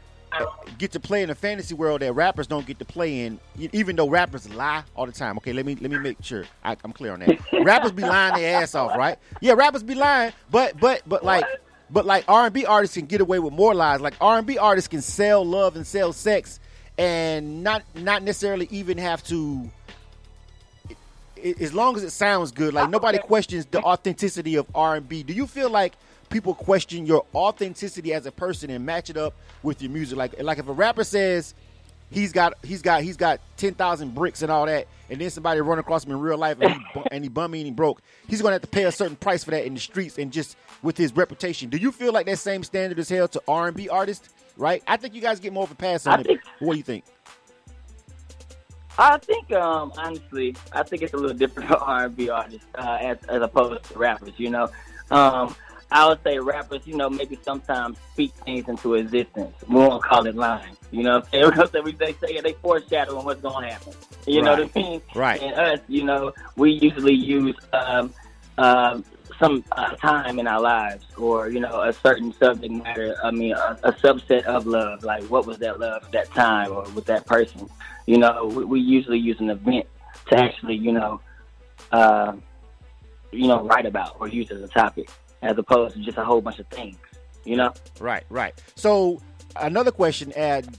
get 0.78 0.92
to 0.92 1.00
play 1.00 1.22
in 1.22 1.30
a 1.30 1.34
fantasy 1.34 1.74
world 1.74 2.02
that 2.02 2.12
rappers 2.12 2.46
don't 2.46 2.66
get 2.66 2.78
to 2.80 2.84
play 2.84 3.24
in, 3.24 3.38
even 3.72 3.96
though 3.96 4.08
rappers 4.08 4.48
lie 4.52 4.82
all 4.94 5.06
the 5.06 5.12
time. 5.12 5.36
Okay, 5.38 5.52
let 5.52 5.64
me 5.64 5.76
let 5.76 5.90
me 5.90 5.98
make 5.98 6.18
sure 6.22 6.44
I, 6.64 6.76
I'm 6.84 6.92
clear 6.92 7.12
on 7.12 7.20
that. 7.20 7.38
rappers 7.62 7.92
be 7.92 8.02
lying 8.02 8.34
their 8.34 8.62
ass 8.62 8.74
off, 8.74 8.96
right? 8.96 9.18
Yeah, 9.40 9.52
rappers 9.52 9.82
be 9.82 9.94
lying, 9.94 10.32
but 10.50 10.78
but 10.78 11.02
but 11.06 11.24
like 11.24 11.44
but 11.90 12.04
like 12.04 12.24
R&B 12.26 12.66
artists 12.66 12.96
can 12.96 13.06
get 13.06 13.20
away 13.20 13.38
with 13.38 13.52
more 13.52 13.74
lies. 13.74 14.00
Like 14.00 14.14
R&B 14.20 14.58
artists 14.58 14.88
can 14.88 15.00
sell 15.00 15.44
love 15.44 15.76
and 15.76 15.86
sell 15.86 16.12
sex, 16.12 16.58
and 16.98 17.62
not 17.62 17.82
not 17.94 18.22
necessarily 18.22 18.68
even 18.70 18.98
have 18.98 19.22
to. 19.24 19.70
As 21.60 21.74
long 21.74 21.96
as 21.96 22.02
it 22.02 22.10
sounds 22.10 22.50
good, 22.50 22.72
like 22.74 22.88
nobody 22.90 23.18
questions 23.18 23.66
the 23.66 23.80
authenticity 23.82 24.56
of 24.56 24.66
R&B. 24.74 25.22
Do 25.22 25.34
you 25.34 25.46
feel 25.46 25.68
like 25.68 25.92
people 26.30 26.54
question 26.54 27.06
your 27.06 27.24
authenticity 27.34 28.14
as 28.14 28.26
a 28.26 28.32
person 28.32 28.70
and 28.70 28.84
match 28.84 29.10
it 29.10 29.16
up 29.16 29.34
with 29.62 29.82
your 29.82 29.90
music? 29.90 30.16
Like 30.16 30.42
like 30.42 30.58
if 30.58 30.66
a 30.66 30.72
rapper 30.72 31.04
says 31.04 31.54
he's 32.10 32.32
got 32.32 32.54
he's 32.64 32.82
got 32.82 33.02
he's 33.02 33.16
got 33.16 33.40
ten 33.56 33.74
thousand 33.74 34.14
bricks 34.14 34.42
and 34.42 34.50
all 34.50 34.66
that, 34.66 34.86
and 35.10 35.20
then 35.20 35.30
somebody 35.30 35.60
run 35.60 35.78
across 35.78 36.04
him 36.04 36.12
in 36.12 36.20
real 36.20 36.38
life 36.38 36.56
and 36.60 36.72
he, 36.72 36.80
and 37.10 37.24
he 37.24 37.30
and 37.36 37.54
he 37.54 37.70
broke, 37.70 38.00
he's 38.28 38.40
gonna 38.40 38.54
have 38.54 38.62
to 38.62 38.68
pay 38.68 38.84
a 38.84 38.92
certain 38.92 39.16
price 39.16 39.44
for 39.44 39.50
that 39.50 39.66
in 39.66 39.74
the 39.74 39.80
streets 39.80 40.18
and 40.18 40.32
just 40.32 40.56
with 40.82 40.96
his 40.96 41.14
reputation. 41.14 41.68
Do 41.68 41.76
you 41.76 41.92
feel 41.92 42.12
like 42.12 42.26
that 42.26 42.38
same 42.38 42.64
standard 42.64 42.98
is 42.98 43.08
held 43.08 43.32
to 43.32 43.42
R 43.46 43.68
and 43.68 43.76
B 43.76 43.88
artists? 43.88 44.30
Right? 44.56 44.82
I 44.86 44.96
think 44.96 45.14
you 45.14 45.20
guys 45.20 45.40
get 45.40 45.52
more 45.52 45.64
of 45.64 45.70
a 45.70 45.74
pass 45.74 46.06
on 46.06 46.18
I 46.18 46.20
it. 46.22 46.26
think- 46.26 46.40
what 46.60 46.72
do 46.72 46.78
you 46.78 46.84
think? 46.84 47.04
I 48.98 49.18
think, 49.18 49.52
um, 49.52 49.92
honestly, 49.98 50.56
I 50.72 50.82
think 50.82 51.02
it's 51.02 51.12
a 51.12 51.18
little 51.18 51.36
different 51.36 51.68
for 51.70 51.76
R&B 51.76 52.30
artists 52.30 52.66
uh, 52.76 52.96
as 53.00 53.18
as 53.28 53.42
opposed 53.42 53.84
to 53.84 53.98
rappers. 53.98 54.32
You 54.38 54.48
know, 54.50 54.70
um, 55.10 55.54
I 55.90 56.08
would 56.08 56.22
say 56.24 56.38
rappers, 56.38 56.80
you 56.86 56.96
know, 56.96 57.10
maybe 57.10 57.38
sometimes 57.42 57.98
speak 58.14 58.32
things 58.46 58.66
into 58.68 58.94
existence. 58.94 59.54
We 59.68 59.74
won't 59.76 60.02
call 60.02 60.26
it 60.26 60.34
lying. 60.34 60.76
You 60.92 61.02
know, 61.02 61.16
what 61.18 61.24
I'm 61.26 61.30
saying? 61.30 61.50
because 61.50 61.74
every 61.74 61.92
they 61.92 62.12
say 62.14 62.36
it, 62.36 62.42
they 62.44 62.54
foreshadowing 62.54 63.24
what's 63.26 63.42
going 63.42 63.66
to 63.68 63.74
happen. 63.74 63.92
You 64.26 64.40
know 64.40 64.54
Right. 64.54 64.60
what 64.74 64.76
I 64.76 64.80
mean? 64.80 65.02
Right. 65.14 65.42
And 65.42 65.54
us, 65.54 65.80
you 65.88 66.02
know, 66.04 66.32
we 66.56 66.72
usually 66.72 67.14
use 67.14 67.54
um, 67.74 68.14
um, 68.56 69.04
some 69.38 69.64
uh, 69.72 69.94
time 69.96 70.38
in 70.38 70.46
our 70.46 70.60
lives, 70.60 71.04
or 71.16 71.48
you 71.48 71.60
know, 71.60 71.82
a 71.82 71.92
certain 71.92 72.32
subject 72.32 72.72
matter. 72.72 73.16
I 73.22 73.30
mean, 73.30 73.52
a, 73.52 73.78
a 73.84 73.92
subset 73.92 74.44
of 74.44 74.66
love. 74.66 75.04
Like, 75.04 75.24
what 75.24 75.46
was 75.46 75.58
that 75.58 75.78
love 75.80 76.04
at 76.04 76.12
that 76.12 76.30
time, 76.30 76.72
or 76.72 76.82
with 76.90 77.06
that 77.06 77.26
person? 77.26 77.68
You 78.06 78.18
know, 78.18 78.46
we, 78.46 78.64
we 78.64 78.80
usually 78.80 79.18
use 79.18 79.40
an 79.40 79.50
event 79.50 79.86
to 80.28 80.38
actually, 80.38 80.76
you 80.76 80.92
know, 80.92 81.20
uh, 81.92 82.34
you 83.32 83.48
know, 83.48 83.62
write 83.64 83.86
about 83.86 84.16
or 84.18 84.28
use 84.28 84.50
as 84.50 84.62
a 84.62 84.68
topic, 84.68 85.10
as 85.42 85.56
opposed 85.58 85.94
to 85.94 86.00
just 86.02 86.18
a 86.18 86.24
whole 86.24 86.40
bunch 86.40 86.58
of 86.58 86.68
things. 86.68 86.96
You 87.44 87.56
know. 87.56 87.72
Right, 88.00 88.24
right. 88.28 88.54
So 88.74 89.20
another 89.56 89.90
question: 89.90 90.32
Add 90.34 90.76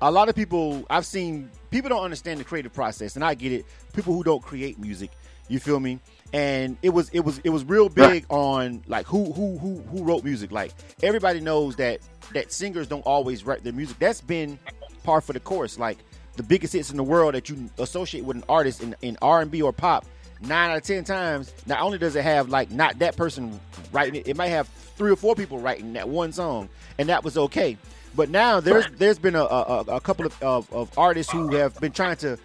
a 0.00 0.10
lot 0.10 0.28
of 0.28 0.34
people 0.34 0.84
I've 0.90 1.06
seen 1.06 1.50
people 1.70 1.88
don't 1.88 2.04
understand 2.04 2.40
the 2.40 2.44
creative 2.44 2.72
process, 2.72 3.16
and 3.16 3.24
I 3.24 3.34
get 3.34 3.52
it. 3.52 3.66
People 3.92 4.14
who 4.14 4.22
don't 4.22 4.42
create 4.42 4.78
music, 4.78 5.10
you 5.48 5.58
feel 5.58 5.80
me? 5.80 5.98
And 6.32 6.76
it 6.82 6.90
was 6.90 7.08
it 7.10 7.20
was 7.20 7.38
it 7.38 7.50
was 7.50 7.64
real 7.64 7.88
big 7.88 8.26
on 8.28 8.82
like 8.86 9.06
who 9.06 9.32
who 9.32 9.58
who 9.58 9.78
who 9.90 10.04
wrote 10.04 10.24
music. 10.24 10.52
Like 10.52 10.72
everybody 11.02 11.40
knows 11.40 11.76
that 11.76 12.00
that 12.34 12.52
singers 12.52 12.86
don't 12.86 13.06
always 13.06 13.44
write 13.44 13.64
their 13.64 13.72
music. 13.72 13.98
That's 13.98 14.20
been 14.20 14.58
par 15.04 15.20
for 15.20 15.32
the 15.32 15.40
course. 15.40 15.78
Like 15.78 15.98
the 16.36 16.42
biggest 16.42 16.72
hits 16.72 16.90
in 16.90 16.96
the 16.96 17.02
world 17.02 17.34
that 17.34 17.48
you 17.48 17.70
associate 17.78 18.24
with 18.24 18.36
an 18.36 18.44
artist 18.48 18.82
in, 18.82 18.94
in 19.00 19.16
R 19.22 19.40
and 19.40 19.50
B 19.50 19.62
or 19.62 19.72
pop, 19.72 20.04
nine 20.40 20.70
out 20.70 20.76
of 20.76 20.82
ten 20.82 21.04
times, 21.04 21.52
not 21.66 21.80
only 21.80 21.98
does 21.98 22.14
it 22.14 22.24
have 22.24 22.48
like 22.48 22.70
not 22.70 22.98
that 22.98 23.16
person 23.16 23.58
writing 23.92 24.16
it, 24.16 24.28
it 24.28 24.36
might 24.36 24.48
have 24.48 24.68
three 24.68 25.10
or 25.10 25.16
four 25.16 25.34
people 25.34 25.58
writing 25.58 25.94
that 25.94 26.08
one 26.08 26.32
song, 26.32 26.68
and 26.98 27.08
that 27.08 27.24
was 27.24 27.38
okay. 27.38 27.78
But 28.14 28.30
now 28.30 28.60
there's 28.60 28.86
there's 28.96 29.18
been 29.18 29.34
a, 29.34 29.44
a, 29.44 29.80
a 29.88 30.00
couple 30.00 30.26
of, 30.26 30.42
of, 30.42 30.72
of, 30.72 30.98
artists 30.98 31.32
who 31.32 31.54
have 31.54 31.78
been 31.80 31.92
trying 31.92 32.16
to 32.16 32.38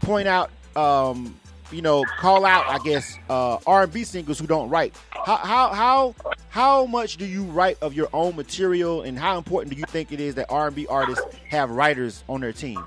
point 0.00 0.28
out, 0.28 0.50
um, 0.76 1.38
you 1.72 1.82
know, 1.82 2.04
call 2.18 2.44
out, 2.44 2.66
I 2.68 2.78
guess, 2.78 3.18
uh, 3.28 3.58
R&B 3.66 4.04
singers 4.04 4.38
who 4.38 4.46
don't 4.46 4.68
write. 4.68 4.94
How 5.10 5.36
how 5.36 5.68
how 5.72 6.14
how 6.48 6.86
much 6.86 7.16
do 7.16 7.26
you 7.26 7.44
write 7.44 7.78
of 7.82 7.94
your 7.94 8.08
own 8.12 8.36
material, 8.36 9.02
and 9.02 9.18
how 9.18 9.36
important 9.38 9.74
do 9.74 9.78
you 9.78 9.86
think 9.86 10.12
it 10.12 10.20
is 10.20 10.34
that 10.36 10.46
R&B 10.50 10.86
artists 10.86 11.24
have 11.48 11.70
writers 11.70 12.24
on 12.28 12.40
their 12.40 12.52
team? 12.52 12.82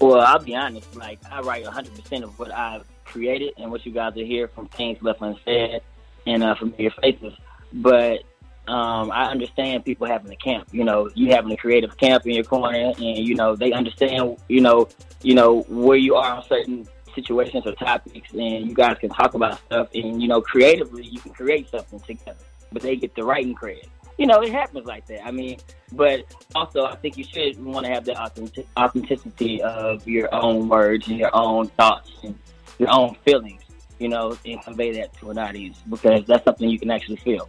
Well, 0.00 0.20
I'll 0.20 0.38
be 0.38 0.54
honest. 0.54 0.94
Like 0.96 1.20
I 1.30 1.40
write 1.40 1.64
100 1.64 1.94
percent 1.94 2.24
of 2.24 2.38
what 2.38 2.52
I've 2.52 2.84
created 3.04 3.54
and 3.56 3.70
what 3.70 3.84
you 3.86 3.92
guys 3.92 4.16
are 4.16 4.24
hear 4.24 4.48
from 4.48 4.66
Things 4.68 4.98
Left 5.02 5.20
Unsaid 5.20 5.82
and 6.26 6.42
uh, 6.42 6.54
Familiar 6.54 6.90
Faces. 7.02 7.34
But 7.72 8.22
um, 8.68 9.10
I 9.10 9.30
understand 9.30 9.84
people 9.84 10.06
having 10.06 10.30
a 10.30 10.36
camp. 10.36 10.68
You 10.72 10.84
know, 10.84 11.10
you 11.14 11.30
having 11.30 11.50
a 11.50 11.56
creative 11.56 11.96
camp 11.96 12.26
in 12.26 12.34
your 12.34 12.44
corner, 12.44 12.92
and 12.96 13.18
you 13.18 13.34
know 13.34 13.56
they 13.56 13.72
understand. 13.72 14.36
You 14.48 14.60
know, 14.60 14.88
you 15.22 15.34
know 15.34 15.62
where 15.62 15.96
you 15.96 16.14
are 16.16 16.36
on 16.36 16.44
certain 16.44 16.86
situations 17.14 17.66
or 17.66 17.72
topics, 17.72 18.32
and 18.32 18.68
you 18.68 18.74
guys 18.74 18.98
can 18.98 19.10
talk 19.10 19.34
about 19.34 19.58
stuff. 19.66 19.88
And 19.94 20.20
you 20.20 20.28
know, 20.28 20.40
creatively, 20.40 21.06
you 21.06 21.20
can 21.20 21.32
create 21.32 21.70
something 21.70 22.00
together. 22.00 22.44
But 22.70 22.82
they 22.82 22.96
get 22.96 23.14
the 23.14 23.24
writing 23.24 23.54
credit. 23.54 23.88
You 24.18 24.26
know, 24.26 24.42
it 24.42 24.52
happens 24.52 24.84
like 24.84 25.06
that. 25.06 25.24
I 25.24 25.30
mean, 25.30 25.58
but 25.92 26.24
also, 26.54 26.84
I 26.84 26.96
think 26.96 27.16
you 27.16 27.24
should 27.24 27.64
want 27.64 27.86
to 27.86 27.92
have 27.92 28.04
the 28.04 28.20
authentic- 28.20 28.66
authenticity 28.76 29.62
of 29.62 30.06
your 30.06 30.28
own 30.34 30.68
words 30.68 31.08
and 31.08 31.16
your 31.18 31.34
own 31.34 31.68
thoughts 31.68 32.10
and 32.22 32.38
your 32.78 32.90
own 32.90 33.16
feelings. 33.24 33.62
You 33.98 34.08
know, 34.08 34.36
and 34.44 34.62
convey 34.62 34.92
that 34.92 35.12
to 35.18 35.30
an 35.30 35.38
audience 35.38 35.78
because 35.88 36.24
that's 36.26 36.44
something 36.44 36.68
you 36.68 36.78
can 36.78 36.90
actually 36.90 37.16
feel. 37.16 37.48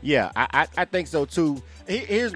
Yeah, 0.00 0.30
I, 0.36 0.46
I, 0.52 0.66
I 0.78 0.84
think 0.84 1.08
so 1.08 1.24
too. 1.24 1.62
Here's 1.86 2.34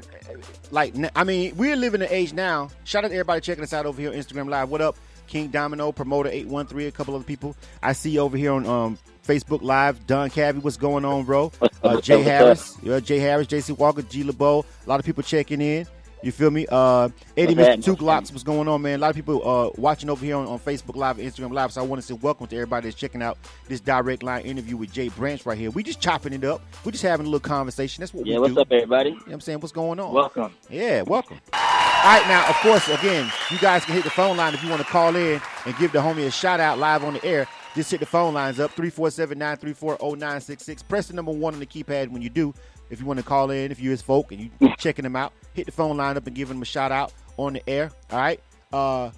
like 0.70 0.94
I 1.14 1.24
mean, 1.24 1.56
we're 1.56 1.76
living 1.76 2.00
in 2.00 2.06
an 2.08 2.12
age 2.12 2.32
now. 2.32 2.70
Shout 2.84 3.04
out 3.04 3.08
to 3.08 3.14
everybody 3.14 3.40
checking 3.40 3.62
us 3.62 3.72
out 3.72 3.86
over 3.86 4.00
here 4.00 4.10
on 4.10 4.16
Instagram 4.16 4.48
Live. 4.48 4.70
What 4.70 4.80
up, 4.80 4.96
King 5.26 5.48
Domino, 5.48 5.92
Promoter 5.92 6.30
eight 6.30 6.46
one 6.48 6.66
three, 6.66 6.86
a 6.86 6.90
couple 6.92 7.14
other 7.14 7.24
people. 7.24 7.56
I 7.82 7.92
see 7.92 8.18
over 8.18 8.36
here 8.36 8.52
on 8.52 8.66
um, 8.66 8.98
Facebook 9.26 9.62
Live. 9.62 10.06
Don 10.06 10.30
Cavi, 10.30 10.62
what's 10.62 10.76
going 10.76 11.04
on, 11.04 11.24
bro? 11.24 11.52
Uh, 11.82 12.00
Jay 12.02 12.22
Harris, 12.22 12.76
uh, 12.88 13.00
Jay 13.00 13.18
Harris, 13.18 13.46
JC 13.46 13.76
Walker, 13.76 14.02
G 14.02 14.24
LeBeau. 14.24 14.64
A 14.84 14.88
lot 14.88 14.98
of 14.98 15.06
people 15.06 15.22
checking 15.22 15.60
in. 15.60 15.86
You 16.22 16.30
feel 16.30 16.52
me? 16.52 16.66
Uh, 16.70 17.08
Eddie 17.36 17.56
Mr. 17.56 17.82
Two 17.82 17.96
Glocks, 17.96 18.30
what's 18.30 18.44
going 18.44 18.68
on, 18.68 18.80
man? 18.80 19.00
A 19.00 19.02
lot 19.02 19.10
of 19.10 19.16
people 19.16 19.48
uh, 19.48 19.70
watching 19.76 20.08
over 20.08 20.24
here 20.24 20.36
on, 20.36 20.46
on 20.46 20.58
Facebook 20.60 20.94
Live, 20.94 21.16
Instagram 21.16 21.52
Live. 21.52 21.72
So 21.72 21.82
I 21.82 21.84
want 21.84 22.00
to 22.00 22.06
say 22.06 22.14
welcome 22.14 22.46
to 22.46 22.56
everybody 22.56 22.86
that's 22.86 22.98
checking 22.98 23.22
out 23.22 23.38
this 23.66 23.80
direct 23.80 24.22
line 24.22 24.44
interview 24.44 24.76
with 24.76 24.92
Jay 24.92 25.08
Branch 25.08 25.44
right 25.44 25.58
here. 25.58 25.70
We 25.72 25.82
just 25.82 26.00
chopping 26.00 26.32
it 26.32 26.44
up. 26.44 26.62
We're 26.84 26.92
just 26.92 27.02
having 27.02 27.26
a 27.26 27.28
little 27.28 27.40
conversation. 27.40 28.02
That's 28.02 28.14
what 28.14 28.24
yeah, 28.24 28.38
we 28.38 28.46
do. 28.46 28.52
Yeah, 28.52 28.56
what's 28.56 28.66
up, 28.68 28.72
everybody? 28.72 29.10
You 29.10 29.16
know 29.16 29.22
what 29.24 29.32
I'm 29.34 29.40
saying? 29.40 29.60
What's 29.60 29.72
going 29.72 29.98
on? 29.98 30.12
Welcome. 30.12 30.54
Yeah, 30.70 31.02
welcome. 31.02 31.40
All 31.54 32.18
right, 32.18 32.26
now, 32.28 32.48
of 32.48 32.56
course, 32.56 32.88
again, 32.88 33.30
you 33.50 33.58
guys 33.58 33.84
can 33.84 33.94
hit 33.94 34.04
the 34.04 34.10
phone 34.10 34.36
line 34.36 34.54
if 34.54 34.62
you 34.62 34.70
want 34.70 34.82
to 34.82 34.88
call 34.88 35.16
in 35.16 35.40
and 35.66 35.76
give 35.76 35.90
the 35.90 35.98
homie 35.98 36.26
a 36.26 36.30
shout 36.30 36.60
out 36.60 36.78
live 36.78 37.02
on 37.02 37.14
the 37.14 37.24
air. 37.24 37.48
Just 37.74 37.90
hit 37.90 38.00
the 38.00 38.06
phone 38.06 38.34
lines 38.34 38.60
up 38.60 38.70
347 38.72 39.38
934 39.38 39.98
0966. 40.00 40.82
Press 40.82 41.08
the 41.08 41.14
number 41.14 41.32
one 41.32 41.54
on 41.54 41.60
the 41.60 41.66
keypad 41.66 42.08
when 42.10 42.20
you 42.20 42.28
do. 42.28 42.52
If 42.92 43.00
you 43.00 43.06
want 43.06 43.18
to 43.18 43.24
call 43.24 43.50
in, 43.50 43.72
if 43.72 43.80
you're 43.80 43.90
his 43.90 44.02
folk 44.02 44.32
and 44.32 44.40
you 44.60 44.74
checking 44.78 45.02
them 45.02 45.16
out, 45.16 45.32
hit 45.54 45.66
the 45.66 45.72
phone 45.72 45.96
line 45.96 46.16
up 46.16 46.26
and 46.26 46.36
give 46.36 46.50
him 46.50 46.60
a 46.60 46.64
shout 46.66 46.92
out 46.92 47.12
on 47.38 47.54
the 47.54 47.68
air. 47.68 47.90
All 48.10 48.18
right. 48.18 48.40
Uh, 48.72 49.10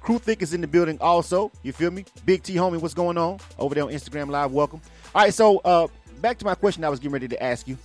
Crew 0.00 0.18
Thick 0.18 0.40
is 0.40 0.54
in 0.54 0.62
the 0.62 0.66
building 0.66 0.96
also. 1.00 1.52
You 1.62 1.72
feel 1.72 1.90
me? 1.90 2.06
Big 2.24 2.42
T 2.42 2.54
homie, 2.54 2.80
what's 2.80 2.94
going 2.94 3.18
on 3.18 3.38
over 3.58 3.74
there 3.74 3.84
on 3.84 3.90
Instagram 3.90 4.30
Live? 4.30 4.52
Welcome. 4.52 4.80
All 5.14 5.22
right, 5.22 5.34
so 5.34 5.58
uh, 5.58 5.88
back 6.22 6.38
to 6.38 6.46
my 6.46 6.54
question 6.54 6.84
I 6.84 6.88
was 6.88 6.98
getting 6.98 7.12
ready 7.12 7.28
to 7.28 7.42
ask 7.42 7.68
you. 7.68 7.76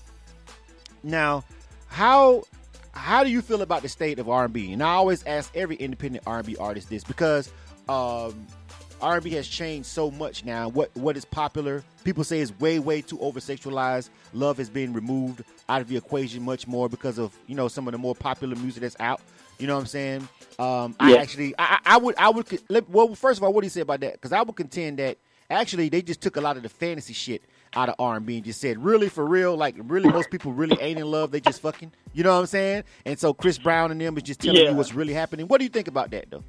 Now, 1.03 1.43
how 1.87 2.43
how 2.93 3.25
do 3.25 3.29
you 3.29 3.41
feel 3.41 3.63
about 3.63 3.81
the 3.81 3.89
state 3.89 4.19
of 4.19 4.29
R&B? 4.29 4.71
And 4.71 4.81
I 4.81 4.93
always 4.93 5.23
ask 5.25 5.53
every 5.55 5.75
independent 5.75 6.23
R&B 6.25 6.55
artist 6.57 6.89
this 6.89 7.03
because 7.03 7.51
um, 7.89 8.47
R&B 9.03 9.29
has 9.31 9.47
changed 9.47 9.85
so 9.87 10.09
much 10.09 10.43
now. 10.45 10.69
What 10.69 10.89
what 10.95 11.15
is 11.17 11.25
popular? 11.25 11.83
People 12.03 12.23
say 12.23 12.39
is 12.39 12.57
way 12.59 12.79
way 12.79 13.01
too 13.01 13.19
over 13.19 13.39
sexualized. 13.39 14.09
Love 14.33 14.57
has 14.57 14.69
been 14.69 14.93
removed 14.93 15.43
out 15.69 15.81
of 15.81 15.87
the 15.87 15.97
equation 15.97 16.41
much 16.43 16.67
more 16.67 16.89
because 16.89 17.19
of 17.19 17.37
you 17.47 17.55
know 17.55 17.67
some 17.67 17.87
of 17.87 17.91
the 17.91 17.97
more 17.97 18.15
popular 18.15 18.55
music 18.55 18.81
that's 18.81 18.95
out. 18.99 19.21
You 19.59 19.67
know 19.67 19.75
what 19.75 19.81
I'm 19.81 19.85
saying? 19.87 20.27
Um, 20.57 20.95
I 20.99 21.17
actually 21.17 21.53
I, 21.59 21.79
I 21.85 21.97
would 21.97 22.15
I 22.17 22.29
would 22.29 22.47
well 22.89 23.13
first 23.15 23.39
of 23.39 23.43
all 23.43 23.53
what 23.53 23.61
do 23.61 23.65
you 23.67 23.69
say 23.71 23.81
about 23.81 23.99
that? 23.99 24.13
Because 24.13 24.31
I 24.31 24.41
would 24.41 24.55
contend 24.55 24.99
that 24.99 25.17
actually 25.49 25.89
they 25.89 26.01
just 26.01 26.21
took 26.21 26.35
a 26.37 26.41
lot 26.41 26.57
of 26.57 26.63
the 26.63 26.69
fantasy 26.69 27.13
shit 27.13 27.43
out 27.75 27.89
of 27.89 27.95
R&B 27.99 28.35
and 28.37 28.45
just 28.45 28.61
said 28.61 28.83
really 28.83 29.09
for 29.09 29.25
real 29.25 29.55
like 29.57 29.75
really 29.79 30.07
most 30.09 30.29
people 30.31 30.53
really 30.53 30.77
ain't 30.79 30.99
in 30.99 31.09
love 31.09 31.31
they 31.31 31.39
just 31.39 31.59
fucking 31.61 31.91
you 32.13 32.23
know 32.23 32.33
what 32.33 32.39
I'm 32.41 32.45
saying? 32.45 32.83
And 33.05 33.19
so 33.19 33.33
Chris 33.33 33.57
Brown 33.57 33.91
and 33.91 33.99
them 33.99 34.15
is 34.17 34.23
just 34.23 34.39
telling 34.41 34.61
Yeah. 34.61 34.69
you 34.71 34.75
what's 34.75 34.93
really 34.93 35.13
happening. 35.13 35.47
What 35.47 35.57
do 35.59 35.63
you 35.65 35.69
think 35.69 35.87
about 35.87 36.11
that 36.11 36.29
though? 36.29 36.43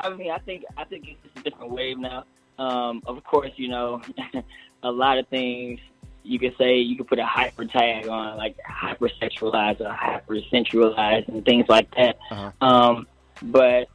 I 0.00 0.10
mean, 0.10 0.30
I 0.30 0.38
think 0.38 0.64
I 0.76 0.84
think 0.84 1.08
it's 1.08 1.22
just 1.22 1.38
a 1.38 1.50
different 1.50 1.72
wave 1.72 1.98
now. 1.98 2.24
Um, 2.58 3.02
of 3.06 3.22
course, 3.24 3.52
you 3.56 3.68
know, 3.68 4.02
a 4.82 4.90
lot 4.90 5.18
of 5.18 5.28
things 5.28 5.80
you 6.22 6.38
could 6.38 6.56
say 6.58 6.78
you 6.78 6.96
could 6.96 7.06
put 7.06 7.18
a 7.18 7.24
hyper 7.24 7.64
tag 7.64 8.08
on, 8.08 8.36
like 8.36 8.56
hyper 8.66 9.08
sexualized 9.08 9.80
or 9.80 9.90
hyper 9.90 10.36
sensualized 10.52 11.28
and 11.28 11.44
things 11.44 11.68
like 11.68 11.94
that. 11.94 12.18
Uh-huh. 12.30 12.50
Um, 12.60 13.06
but 13.42 13.88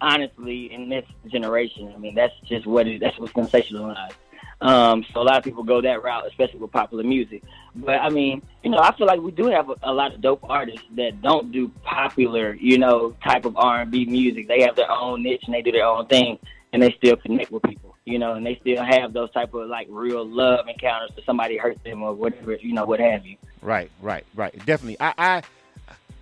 honestly, 0.00 0.72
in 0.72 0.88
this 0.88 1.04
generation, 1.26 1.92
I 1.94 1.98
mean, 1.98 2.14
that's 2.14 2.34
just 2.44 2.66
what 2.66 2.86
it, 2.86 3.00
that's 3.00 3.18
what's 3.18 3.32
sensationalized. 3.32 4.12
Um, 4.60 5.04
so 5.12 5.20
a 5.20 5.22
lot 5.22 5.36
of 5.36 5.44
people 5.44 5.64
go 5.64 5.80
that 5.82 6.02
route, 6.02 6.26
especially 6.26 6.60
with 6.60 6.72
popular 6.72 7.04
music. 7.04 7.42
But 7.74 8.00
I 8.00 8.08
mean, 8.08 8.40
you 8.62 8.70
know, 8.70 8.78
I 8.78 8.96
feel 8.96 9.06
like 9.06 9.20
we 9.20 9.30
do 9.30 9.46
have 9.48 9.68
a, 9.68 9.74
a 9.82 9.92
lot 9.92 10.14
of 10.14 10.20
dope 10.20 10.40
artists 10.48 10.86
that 10.96 11.20
don't 11.20 11.52
do 11.52 11.68
popular, 11.84 12.54
you 12.54 12.78
know, 12.78 13.14
type 13.22 13.44
of 13.44 13.56
R 13.56 13.82
and 13.82 13.90
B 13.90 14.06
music. 14.06 14.48
They 14.48 14.62
have 14.62 14.76
their 14.76 14.90
own 14.90 15.22
niche 15.22 15.42
and 15.44 15.54
they 15.54 15.62
do 15.62 15.72
their 15.72 15.84
own 15.84 16.06
thing, 16.06 16.38
and 16.72 16.82
they 16.82 16.92
still 16.92 17.16
connect 17.16 17.50
with 17.52 17.62
people, 17.64 17.96
you 18.06 18.18
know, 18.18 18.32
and 18.32 18.46
they 18.46 18.56
still 18.62 18.82
have 18.82 19.12
those 19.12 19.30
type 19.32 19.52
of 19.52 19.68
like 19.68 19.88
real 19.90 20.26
love 20.26 20.66
encounters 20.68 21.10
if 21.16 21.24
somebody 21.24 21.58
hurts 21.58 21.82
them 21.84 22.02
or 22.02 22.14
whatever, 22.14 22.54
you 22.54 22.72
know, 22.72 22.86
what 22.86 22.98
have 23.00 23.26
you. 23.26 23.36
Right, 23.60 23.90
right, 24.00 24.24
right. 24.34 24.54
Definitely. 24.64 24.96
I, 25.00 25.12
I, 25.18 25.42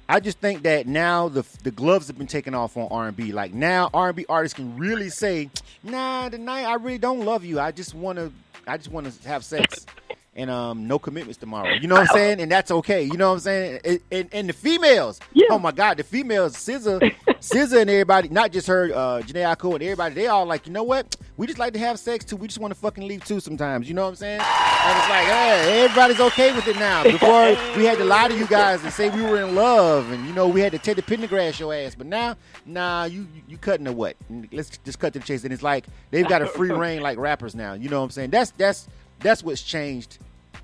I 0.08 0.20
just 0.20 0.38
think 0.38 0.62
that 0.64 0.86
now 0.86 1.28
the 1.28 1.44
the 1.62 1.70
gloves 1.70 2.08
have 2.08 2.18
been 2.18 2.26
taken 2.26 2.54
off 2.54 2.76
on 2.76 2.88
R 2.90 3.08
and 3.08 3.16
B. 3.16 3.32
Like 3.32 3.54
now, 3.54 3.88
R 3.94 4.08
and 4.08 4.16
B 4.16 4.26
artists 4.28 4.54
can 4.54 4.76
really 4.76 5.08
say, 5.08 5.48
"Nah, 5.82 6.28
tonight 6.28 6.64
I 6.64 6.74
really 6.74 6.98
don't 6.98 7.24
love 7.24 7.44
you. 7.44 7.58
I 7.58 7.72
just 7.72 7.94
want 7.94 8.18
to, 8.18 8.30
I 8.66 8.76
just 8.76 8.90
want 8.90 9.10
to 9.10 9.28
have 9.28 9.44
sex." 9.44 9.86
And 10.36 10.50
um, 10.50 10.88
no 10.88 10.98
commitments 10.98 11.38
tomorrow. 11.38 11.74
You 11.74 11.86
know 11.86 11.94
what 11.94 12.10
I'm 12.10 12.16
saying? 12.16 12.40
And 12.40 12.50
that's 12.50 12.72
okay. 12.72 13.04
You 13.04 13.16
know 13.16 13.28
what 13.28 13.34
I'm 13.34 13.40
saying? 13.40 13.80
And, 13.84 14.00
and, 14.10 14.28
and 14.32 14.48
the 14.48 14.52
females, 14.52 15.20
Yeah. 15.32 15.46
oh 15.50 15.60
my 15.60 15.70
God, 15.70 15.96
the 15.96 16.02
females, 16.02 16.56
SZA, 16.56 17.14
SZA 17.28 17.82
and 17.82 17.88
everybody, 17.90 18.28
not 18.30 18.50
just 18.50 18.66
her, 18.66 18.86
uh, 18.92 19.20
Jhené 19.22 19.54
Aiko 19.54 19.74
and 19.74 19.82
everybody, 19.84 20.12
they 20.16 20.26
all 20.26 20.44
like, 20.44 20.66
you 20.66 20.72
know 20.72 20.82
what? 20.82 21.14
We 21.36 21.46
just 21.46 21.60
like 21.60 21.72
to 21.74 21.78
have 21.78 22.00
sex 22.00 22.24
too. 22.24 22.34
We 22.34 22.48
just 22.48 22.58
want 22.58 22.74
to 22.74 22.80
fucking 22.80 23.06
leave 23.06 23.24
too 23.24 23.38
sometimes. 23.38 23.86
You 23.88 23.94
know 23.94 24.02
what 24.02 24.08
I'm 24.08 24.16
saying? 24.16 24.40
And 24.40 24.98
it's 24.98 25.08
like, 25.08 25.24
hey, 25.26 25.82
everybody's 25.84 26.20
okay 26.20 26.52
with 26.52 26.66
it 26.66 26.76
now. 26.76 27.04
Before 27.04 27.46
we 27.76 27.84
had 27.84 27.98
to 27.98 28.04
lie 28.04 28.26
to 28.28 28.36
you 28.36 28.46
guys 28.48 28.82
and 28.82 28.92
say 28.92 29.10
we 29.10 29.22
were 29.22 29.40
in 29.40 29.54
love, 29.54 30.10
and 30.10 30.26
you 30.26 30.32
know 30.32 30.46
we 30.48 30.60
had 30.60 30.72
to 30.72 30.78
take 30.78 30.96
the 30.96 31.02
Pendergrass 31.02 31.58
your 31.58 31.72
ass. 31.74 31.94
But 31.94 32.06
now, 32.06 32.36
nah, 32.66 33.04
you 33.04 33.20
you, 33.34 33.42
you 33.48 33.58
cutting 33.58 33.84
the 33.84 33.92
what? 33.92 34.16
Let's 34.52 34.78
just 34.78 34.98
cut 34.98 35.12
to 35.14 35.18
the 35.20 35.24
chase. 35.24 35.42
And 35.44 35.52
it's 35.52 35.62
like 35.62 35.86
they've 36.10 36.28
got 36.28 36.42
a 36.42 36.46
free 36.46 36.70
reign 36.70 37.02
like 37.02 37.18
rappers 37.18 37.54
now. 37.54 37.72
You 37.74 37.88
know 37.88 37.98
what 37.98 38.04
I'm 38.04 38.10
saying? 38.10 38.30
That's 38.30 38.50
that's 38.52 38.86
that's 39.24 39.42
what's 39.42 39.62
changed 39.62 40.18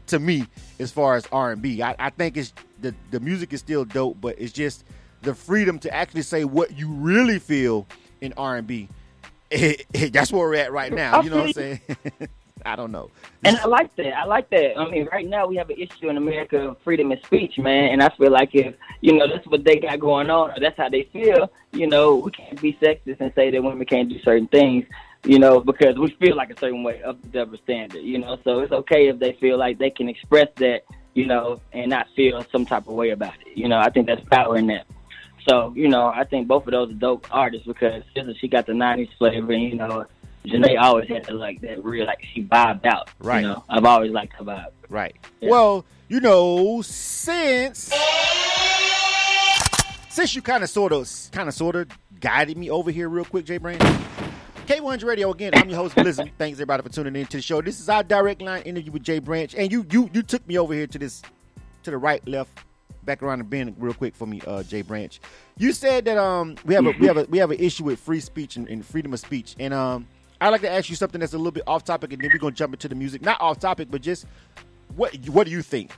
to 0.06 0.20
me 0.20 0.46
as 0.78 0.92
far 0.92 1.16
as 1.16 1.26
R 1.32 1.50
and 1.50 1.60
B. 1.60 1.82
I, 1.82 1.96
I 1.98 2.10
think 2.10 2.36
it's 2.36 2.52
the 2.80 2.94
the 3.10 3.18
music 3.18 3.52
is 3.52 3.58
still 3.58 3.84
dope, 3.84 4.20
but 4.20 4.36
it's 4.38 4.52
just 4.52 4.84
the 5.22 5.34
freedom 5.34 5.80
to 5.80 5.92
actually 5.92 6.22
say 6.22 6.44
what 6.44 6.78
you 6.78 6.88
really 6.88 7.40
feel 7.40 7.88
in 8.20 8.32
R 8.36 8.56
and 8.56 8.66
B 8.68 8.88
that's 10.12 10.32
where 10.32 10.48
we're 10.48 10.54
at 10.56 10.72
right 10.72 10.92
now. 10.92 11.22
You 11.22 11.30
know 11.30 11.38
what 11.38 11.46
I'm 11.46 11.52
saying? 11.52 11.80
I 12.64 12.76
don't 12.76 12.92
know. 12.92 13.10
And 13.42 13.56
I 13.56 13.64
like 13.66 13.94
that. 13.96 14.12
I 14.16 14.24
like 14.26 14.50
that. 14.50 14.78
I 14.78 14.88
mean, 14.90 15.08
right 15.10 15.26
now 15.26 15.46
we 15.46 15.56
have 15.56 15.70
an 15.70 15.78
issue 15.78 16.10
in 16.10 16.18
America 16.18 16.68
of 16.68 16.78
freedom 16.84 17.10
of 17.10 17.18
speech, 17.24 17.58
man. 17.58 17.90
And 17.90 18.02
I 18.02 18.10
feel 18.10 18.30
like 18.30 18.50
if 18.52 18.74
you 19.00 19.14
know 19.14 19.26
that's 19.26 19.46
what 19.46 19.64
they 19.64 19.76
got 19.76 19.98
going 19.98 20.30
on, 20.30 20.50
or 20.50 20.60
that's 20.60 20.76
how 20.76 20.90
they 20.90 21.08
feel, 21.12 21.50
you 21.72 21.86
know, 21.86 22.16
we 22.16 22.30
can't 22.30 22.60
be 22.60 22.74
sexist 22.74 23.20
and 23.20 23.32
say 23.34 23.50
that 23.50 23.62
women 23.62 23.86
can't 23.86 24.10
do 24.10 24.20
certain 24.20 24.46
things, 24.48 24.84
you 25.24 25.38
know, 25.38 25.60
because 25.60 25.98
we 25.98 26.10
feel 26.20 26.36
like 26.36 26.50
a 26.50 26.58
certain 26.58 26.82
way 26.82 27.02
of 27.02 27.20
the 27.22 27.28
double 27.28 27.58
standard, 27.58 28.02
you 28.02 28.18
know. 28.18 28.38
So 28.44 28.60
it's 28.60 28.72
okay 28.72 29.08
if 29.08 29.18
they 29.18 29.32
feel 29.34 29.58
like 29.58 29.78
they 29.78 29.90
can 29.90 30.08
express 30.08 30.48
that, 30.56 30.82
you 31.14 31.26
know, 31.26 31.60
and 31.72 31.90
not 31.90 32.06
feel 32.16 32.44
some 32.50 32.64
type 32.64 32.88
of 32.88 32.94
way 32.94 33.10
about 33.10 33.34
it. 33.46 33.56
You 33.56 33.68
know, 33.68 33.78
I 33.78 33.90
think 33.90 34.06
that's 34.06 34.24
power 34.30 34.56
in 34.56 34.66
that. 34.68 34.86
So, 35.48 35.72
you 35.76 35.88
know, 35.88 36.06
I 36.06 36.24
think 36.24 36.48
both 36.48 36.66
of 36.66 36.72
those 36.72 36.90
are 36.90 36.94
dope 36.94 37.26
artists 37.30 37.66
because 37.66 38.02
she 38.40 38.48
got 38.48 38.66
the 38.66 38.72
'90s 38.72 39.10
flavor, 39.18 39.52
and 39.52 39.62
you 39.62 39.74
know, 39.74 40.06
Jhené 40.44 40.80
always 40.80 41.08
had 41.08 41.24
to 41.24 41.34
like 41.34 41.60
that 41.60 41.84
real 41.84 42.06
like 42.06 42.24
she 42.32 42.44
vibed 42.44 42.86
out. 42.86 43.10
Right. 43.18 43.42
You 43.42 43.48
know, 43.48 43.64
I've 43.68 43.84
always 43.84 44.12
liked 44.12 44.34
her 44.34 44.44
vibe. 44.44 44.70
Right. 44.88 45.16
Yeah. 45.40 45.50
Well, 45.50 45.84
you 46.08 46.20
know, 46.20 46.82
since 46.82 47.92
since 50.08 50.34
you 50.34 50.42
kind 50.42 50.64
of 50.64 50.70
sort 50.70 50.92
of 50.92 51.08
kind 51.32 51.48
of 51.48 51.54
sort 51.54 51.76
of 51.76 51.88
guided 52.20 52.56
me 52.56 52.70
over 52.70 52.90
here 52.90 53.08
real 53.08 53.24
quick, 53.24 53.44
Jay 53.44 53.58
Branch. 53.58 53.80
K100 54.70 55.04
Radio 55.04 55.32
again. 55.32 55.50
I'm 55.52 55.68
your 55.68 55.78
host 55.78 55.96
Blizzard. 55.96 56.30
Thanks 56.38 56.58
everybody 56.58 56.84
for 56.84 56.90
tuning 56.90 57.16
in 57.16 57.26
to 57.26 57.38
the 57.38 57.42
show. 57.42 57.60
This 57.60 57.80
is 57.80 57.88
our 57.88 58.04
direct 58.04 58.40
line 58.40 58.62
interview 58.62 58.92
with 58.92 59.02
Jay 59.02 59.18
Branch, 59.18 59.52
and 59.56 59.72
you 59.72 59.84
you 59.90 60.08
you 60.12 60.22
took 60.22 60.46
me 60.46 60.58
over 60.58 60.72
here 60.72 60.86
to 60.86 60.96
this 60.96 61.22
to 61.82 61.90
the 61.90 61.98
right, 61.98 62.24
left, 62.28 62.56
back 63.02 63.20
around 63.20 63.38
the 63.40 63.44
bend 63.46 63.74
real 63.80 63.94
quick 63.94 64.14
for 64.14 64.26
me, 64.26 64.40
uh, 64.46 64.62
Jay 64.62 64.82
Branch. 64.82 65.20
You 65.56 65.72
said 65.72 66.04
that 66.04 66.18
um 66.18 66.54
we 66.64 66.74
have 66.74 66.86
a 66.86 66.92
we 67.00 67.08
have 67.08 67.16
a 67.16 67.24
we 67.24 67.38
have 67.38 67.50
an 67.50 67.58
issue 67.58 67.82
with 67.82 67.98
free 67.98 68.20
speech 68.20 68.54
and, 68.54 68.68
and 68.68 68.86
freedom 68.86 69.12
of 69.12 69.18
speech, 69.18 69.56
and 69.58 69.74
um 69.74 70.06
I'd 70.40 70.50
like 70.50 70.60
to 70.60 70.70
ask 70.70 70.88
you 70.88 70.94
something 70.94 71.18
that's 71.18 71.34
a 71.34 71.36
little 71.36 71.50
bit 71.50 71.64
off 71.66 71.82
topic, 71.82 72.12
and 72.12 72.22
then 72.22 72.30
we're 72.32 72.38
gonna 72.38 72.54
jump 72.54 72.72
into 72.72 72.86
the 72.86 72.94
music. 72.94 73.22
Not 73.22 73.40
off 73.40 73.58
topic, 73.58 73.88
but 73.90 74.02
just 74.02 74.24
what 74.94 75.16
what 75.30 75.48
do 75.48 75.50
you 75.50 75.62
think? 75.62 75.90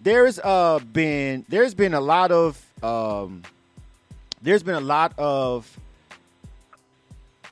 There's 0.00 0.38
uh 0.38 0.78
been 0.78 1.44
there's 1.50 1.74
been 1.74 1.92
a 1.92 2.00
lot 2.00 2.32
of 2.32 2.64
um 2.82 3.42
there's 4.40 4.62
been 4.62 4.76
a 4.76 4.80
lot 4.80 5.12
of 5.18 5.78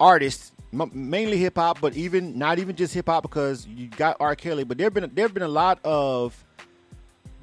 artists, 0.00 0.51
m- 0.72 0.90
mainly 0.92 1.36
hip 1.36 1.56
hop, 1.56 1.80
but 1.80 1.94
even 1.96 2.38
not 2.38 2.58
even 2.58 2.76
just 2.76 2.94
hip 2.94 3.06
hop 3.06 3.22
because 3.22 3.66
you 3.66 3.88
got 3.88 4.16
R. 4.20 4.34
Kelly, 4.34 4.64
but 4.64 4.78
there've 4.78 4.94
been 4.94 5.10
there've 5.14 5.34
been 5.34 5.42
a 5.42 5.48
lot 5.48 5.78
of 5.84 6.44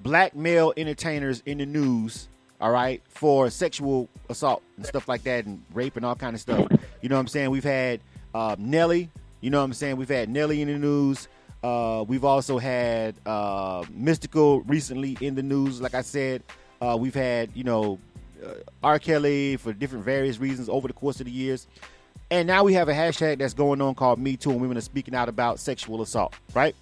black 0.03 0.36
male 0.36 0.74
entertainers 0.77 1.43
in 1.45 1.57
the 1.57 1.65
news, 1.65 2.29
all 2.62 2.71
right, 2.71 3.01
for 3.09 3.50
sexual 3.50 4.09
assault 4.29 4.63
and 4.77 4.86
stuff 4.86 5.07
like 5.07 5.24
that, 5.24 5.45
and 5.45 5.63
rape 5.74 5.95
and 5.95 6.05
all 6.05 6.15
kind 6.15 6.33
of 6.33 6.41
stuff. 6.41 6.67
You 7.01 7.09
know 7.09 7.15
what 7.15 7.21
I'm 7.21 7.27
saying? 7.27 7.50
We've 7.50 7.63
had 7.63 8.01
uh, 8.33 8.55
Nelly. 8.57 9.09
You 9.41 9.50
know 9.50 9.59
what 9.59 9.65
I'm 9.65 9.74
saying? 9.74 9.95
We've 9.98 10.09
had 10.09 10.29
Nelly 10.29 10.62
in 10.62 10.67
the 10.67 10.77
news. 10.77 11.27
Uh, 11.63 12.05
we've 12.07 12.24
also 12.25 12.57
had 12.57 13.15
uh, 13.25 13.81
Mystikal 13.83 14.63
recently 14.67 15.17
in 15.21 15.36
the 15.36 15.43
news. 15.43 15.81
Like 15.81 15.93
I 15.93 16.01
said, 16.01 16.43
uh, 16.81 16.98
we've 17.00 17.15
had 17.15 17.50
you 17.55 17.63
know 17.63 18.00
uh, 18.45 18.53
R. 18.83 19.00
Kelly 19.00 19.57
for 19.57 19.74
different 19.74 20.05
various 20.05 20.39
reasons 20.39 20.69
over 20.69 20.88
the 20.88 20.93
course 20.93 21.19
of 21.19 21.25
the 21.25 21.31
years. 21.31 21.67
And 22.31 22.48
now 22.48 22.63
we 22.63 22.74
have 22.74 22.89
a 22.89 22.93
hashtag 22.93 23.39
that's 23.39 23.53
going 23.55 23.81
on 23.81 23.95
called 23.95 24.19
Me 24.19 24.38
Too, 24.38 24.51
and 24.51 24.62
women 24.62 24.77
are 24.77 24.81
speaking 24.81 25.15
out 25.15 25.29
about 25.29 25.59
sexual 25.59 26.01
assault, 26.01 26.36
right? 26.53 26.75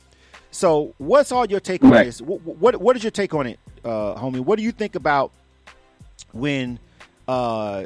So, 0.51 0.93
what's 0.97 1.31
all 1.31 1.45
your 1.45 1.59
take 1.59 1.83
on 1.83 1.91
Right. 1.91 2.05
this? 2.05 2.21
What, 2.21 2.41
what 2.41 2.75
what 2.81 2.95
is 2.95 3.03
your 3.03 3.11
take 3.11 3.33
on 3.33 3.47
it, 3.47 3.59
uh, 3.85 4.15
homie? 4.15 4.39
What 4.39 4.57
do 4.57 4.63
you 4.63 4.71
think 4.71 4.95
about 4.95 5.31
when 6.33 6.79
uh, 7.27 7.85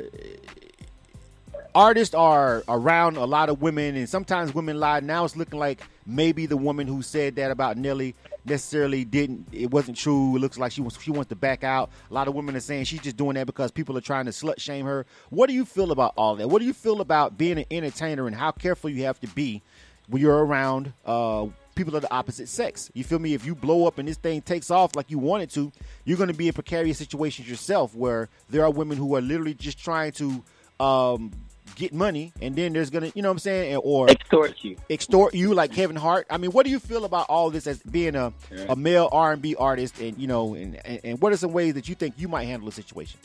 artists 1.74 2.16
are 2.16 2.64
around 2.68 3.18
a 3.18 3.26
lot 3.26 3.50
of 3.50 3.62
women, 3.62 3.96
and 3.96 4.10
sometimes 4.10 4.54
women 4.56 4.80
lie? 4.80 5.00
Now 5.00 5.26
it's 5.26 5.36
looking 5.36 5.60
like 5.60 5.82
maybe 6.06 6.46
the 6.48 6.58
woman 6.58 6.88
who 6.88 7.02
said 7.02 7.36
that 7.36 7.52
about 7.52 7.78
Nelly 7.78 8.16
necessarily 8.46 9.06
didn't. 9.06 9.48
It 9.52 9.72
wasn't 9.72 9.98
true. 9.98 10.36
It 10.36 10.40
looks 10.40 10.58
like 10.58 10.72
she 10.72 10.82
wants 10.82 11.02
she 11.02 11.12
wants 11.12 11.30
to 11.30 11.36
back 11.36 11.64
out. 11.64 11.90
A 12.10 12.14
lot 12.14 12.28
of 12.28 12.36
women 12.36 12.56
are 12.56 12.62
saying 12.62 12.86
she's 12.86 13.02
just 13.02 13.18
doing 13.18 13.36
that 13.36 13.46
because 13.46 13.72
people 13.72 13.98
are 13.98 14.02
trying 14.02 14.26
to 14.26 14.32
slut 14.32 14.60
shame 14.60 14.86
her. 14.86 15.06
What 15.30 15.48
do 15.48 15.54
you 15.54 15.66
feel 15.66 15.92
about 15.92 16.14
all 16.18 16.36
that? 16.36 16.50
What 16.50 16.60
do 16.60 16.66
you 16.66 16.74
feel 16.74 17.02
about 17.02 17.38
being 17.38 17.58
an 17.58 17.66
entertainer 17.72 18.28
and 18.28 18.36
how 18.36 18.52
careful 18.52 18.90
you 18.90 19.04
have 19.04 19.20
to 19.22 19.28
be 19.28 19.62
when 20.08 20.22
you're 20.22 20.46
around 20.46 20.94
uh, 21.06 21.48
people 21.76 21.96
of 21.96 22.02
the 22.02 22.12
opposite 22.12 22.50
sex? 22.50 22.90
You 22.94 23.04
feel 23.04 23.20
me? 23.20 23.34
If 23.34 23.46
you 23.46 23.56
blow 23.56 23.88
up 23.88 23.98
and 23.98 24.08
this 24.08 24.18
thing 24.18 24.42
takes 24.42 24.72
off 24.72 24.96
like 24.96 25.12
you 25.12 25.20
want 25.20 25.44
it 25.44 25.52
to, 25.52 25.72
you're 26.06 26.18
going 26.18 26.30
to 26.30 26.36
be 26.36 26.48
in 26.48 26.54
precarious 26.54 26.98
situations 26.98 27.50
yourself 27.50 27.96
where 27.96 28.30
there 28.50 28.64
are 28.64 28.72
women 28.72 28.98
who 28.98 29.16
are 29.16 29.22
literally 29.22 29.54
just 29.54 29.78
trying 29.78 30.12
to 30.14 30.44
um, 30.80 31.32
get 31.76 31.94
money, 31.94 32.34
and 32.42 32.56
then 32.56 32.74
there's 32.74 32.90
gonna, 32.90 33.12
you 33.16 33.22
know 33.22 33.30
what 33.30 33.34
I'm 33.34 33.40
saying, 33.40 33.76
or 33.78 34.10
Extort 34.10 34.64
you. 34.64 34.78
extort 34.90 35.34
you 35.34 35.54
like 35.54 35.74
Kevin 35.74 35.96
Hart. 35.96 36.28
I 36.30 36.38
mean, 36.38 36.52
what 36.52 36.66
do 36.66 36.72
you 36.72 36.80
feel 36.80 37.06
about 37.06 37.28
all 37.30 37.50
this 37.50 37.68
as 37.68 37.80
being 37.84 38.16
a, 38.16 38.34
a 38.70 38.76
male 38.76 39.10
R 39.12 39.34
and 39.34 39.42
B 39.42 39.56
artist, 39.56 40.00
and 40.00 40.18
you 40.18 40.28
know, 40.28 40.54
and, 40.54 40.80
and 40.86 41.00
and 41.04 41.22
what 41.22 41.34
are 41.34 41.38
some 41.38 41.54
ways 41.54 41.74
that 41.76 41.90
you 41.90 41.96
think 41.96 42.16
you 42.18 42.28
might 42.28 42.46
handle 42.46 42.70
a 42.70 42.72
situation? 42.72 43.20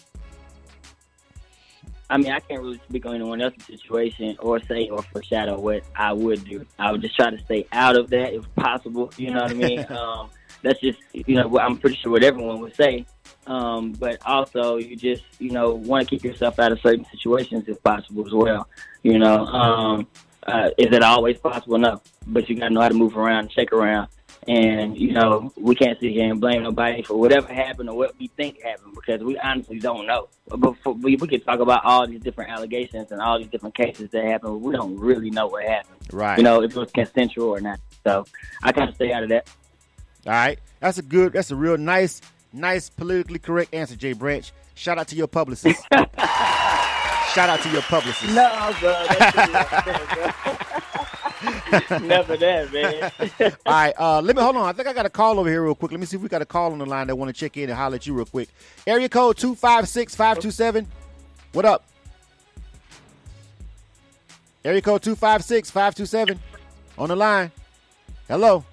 I 2.09 2.19
mean, 2.19 2.31
I 2.31 2.39
can't 2.39 2.63
really 2.63 2.81
speak 2.89 3.05
on 3.07 3.17
anyone 3.17 3.41
else's 3.41 3.65
situation 3.67 4.37
or 4.39 4.61
say 4.63 4.89
or 4.89 5.03
foreshadow 5.03 5.59
what 5.59 5.83
I 5.95 6.13
would 6.13 6.45
do. 6.45 6.65
I 6.79 6.93
would 6.93 7.03
just 7.03 7.17
try 7.17 7.31
to 7.31 7.39
stay 7.45 7.67
out 7.73 7.97
of 7.97 8.11
that 8.11 8.33
if 8.33 8.55
possible. 8.55 9.13
You 9.17 9.33
know 9.33 9.43
what 9.43 9.51
I 9.51 9.55
mean? 9.55 9.87
um, 9.91 10.31
that's 10.67 10.81
just, 10.81 10.99
you 11.13 11.37
know, 11.37 11.47
what 11.47 11.63
I'm 11.63 11.77
pretty 11.79 11.97
sure 11.97 12.13
what 12.13 12.25
everyone 12.25 12.61
would 12.61 12.75
say. 12.75 13.07
Um, 13.47 13.93
but 13.93 14.19
also, 14.27 14.77
you 14.77 14.97
just, 14.97 15.23
you 15.39 15.51
know, 15.51 15.75
want 15.75 16.09
to 16.09 16.11
keep 16.11 16.25
yourself 16.25 16.59
out 16.59 16.73
of 16.73 16.81
certain 16.81 17.07
situations 17.11 17.65
if 17.69 17.81
possible 17.83 18.27
as 18.27 18.33
well. 18.33 18.69
You 19.03 19.19
know, 19.19 19.47
um, 19.47 20.07
uh, 20.43 20.71
is 20.77 20.93
it 20.93 21.03
always 21.03 21.39
possible? 21.39 21.79
No, 21.79 22.03
but 22.27 22.49
you 22.49 22.57
got 22.57 22.69
to 22.69 22.75
know 22.75 22.81
how 22.81 22.89
to 22.89 22.95
move 22.95 23.17
around 23.17 23.41
and 23.41 23.53
shake 23.53 23.73
around. 23.73 24.09
And 24.49 24.97
you 24.97 25.13
know, 25.13 25.53
we 25.57 25.75
can't 25.75 25.99
sit 25.99 26.13
here 26.13 26.31
and 26.31 26.41
blame 26.41 26.63
nobody 26.63 27.03
for 27.03 27.19
whatever 27.19 27.53
happened 27.53 27.89
or 27.89 27.97
what 27.97 28.17
we 28.19 28.29
think 28.29 28.63
happened 28.63 28.95
because 28.95 29.21
we 29.21 29.37
honestly 29.39 29.81
don't 29.81 30.07
know. 30.07 30.29
But 30.47 30.77
for, 30.79 30.93
we, 30.93 31.17
we 31.17 31.27
could 31.27 31.45
talk 31.45 31.59
about 31.59 31.85
all 31.85 32.07
these 32.07 32.21
different 32.21 32.51
allegations 32.53 33.11
and 33.11 33.21
all 33.21 33.39
these 33.39 33.49
different 33.49 33.75
cases 33.75 34.11
that 34.11 34.25
happened. 34.25 34.53
But 34.53 34.69
we 34.69 34.73
don't 34.73 34.99
really 34.99 35.31
know 35.31 35.49
what 35.49 35.65
happened. 35.65 35.97
Right. 36.13 36.39
You 36.39 36.45
know, 36.45 36.63
if 36.63 36.71
it 36.71 36.77
was 36.77 36.93
consensual 36.93 37.49
or 37.49 37.61
not. 37.61 37.81
So 38.05 38.25
I 38.63 38.71
kind 38.71 38.89
of 38.89 38.95
stay 38.95 39.13
out 39.13 39.25
of 39.25 39.31
that. 39.31 39.49
All 40.27 40.33
right, 40.33 40.59
that's 40.81 40.99
a 40.99 41.03
good, 41.03 41.33
that's 41.33 41.53
a 41.53 41.57
real 41.57 41.79
nice, 41.79 42.21
nice 42.53 42.91
politically 42.91 43.39
correct 43.39 43.73
answer, 43.73 43.95
Jay 43.95 44.13
Branch. 44.13 44.51
Shout 44.75 44.99
out 44.99 45.07
to 45.09 45.17
your 45.17 45.29
publicist. 45.29 45.81
Shout 45.93 47.49
out 47.49 47.61
to 47.61 47.71
your 47.71 47.83
publicist. 47.83 48.35
No, 48.35 48.75
bro. 48.81 48.93
Never 52.01 52.37
that, 52.37 52.73
man. 52.73 53.53
All 53.67 53.73
right, 53.73 53.95
uh, 53.99 54.21
let 54.21 54.35
me 54.35 54.43
hold 54.43 54.57
on. 54.57 54.65
I 54.65 54.73
think 54.73 54.89
I 54.89 54.93
got 54.93 55.07
a 55.07 55.11
call 55.11 55.39
over 55.39 55.49
here 55.49 55.63
real 55.63 55.75
quick. 55.75 55.93
Let 55.93 56.01
me 56.01 56.07
see 56.07 56.17
if 56.17 56.23
we 56.23 56.29
got 56.29 56.43
a 56.43 56.47
call 56.47 56.73
on 56.73 56.79
the 56.79 56.87
line 56.87 57.07
that 57.07 57.17
want 57.17 57.29
to 57.29 57.39
check 57.39 57.57
in 57.57 57.71
and 57.71 57.79
holler 57.79 57.97
at 57.97 58.07
you 58.07 58.15
real 58.15 58.25
quick. 58.25 58.49
Area 58.87 59.09
code 59.09 59.37
two 59.37 59.55
five 59.55 59.89
six 59.89 60.15
five 60.15 60.41
two 60.41 60.51
seven. 60.51 60.87
What 61.53 61.65
up? 61.65 61.85
Area 64.65 64.83
code 64.83 65.03
two 65.03 65.15
five 65.15 65.45
six 65.45 65.71
five 65.71 65.95
two 65.95 66.07
seven. 66.07 66.41
On 66.99 67.09
the 67.09 67.17
line. 67.17 67.53
Hello. 68.29 68.65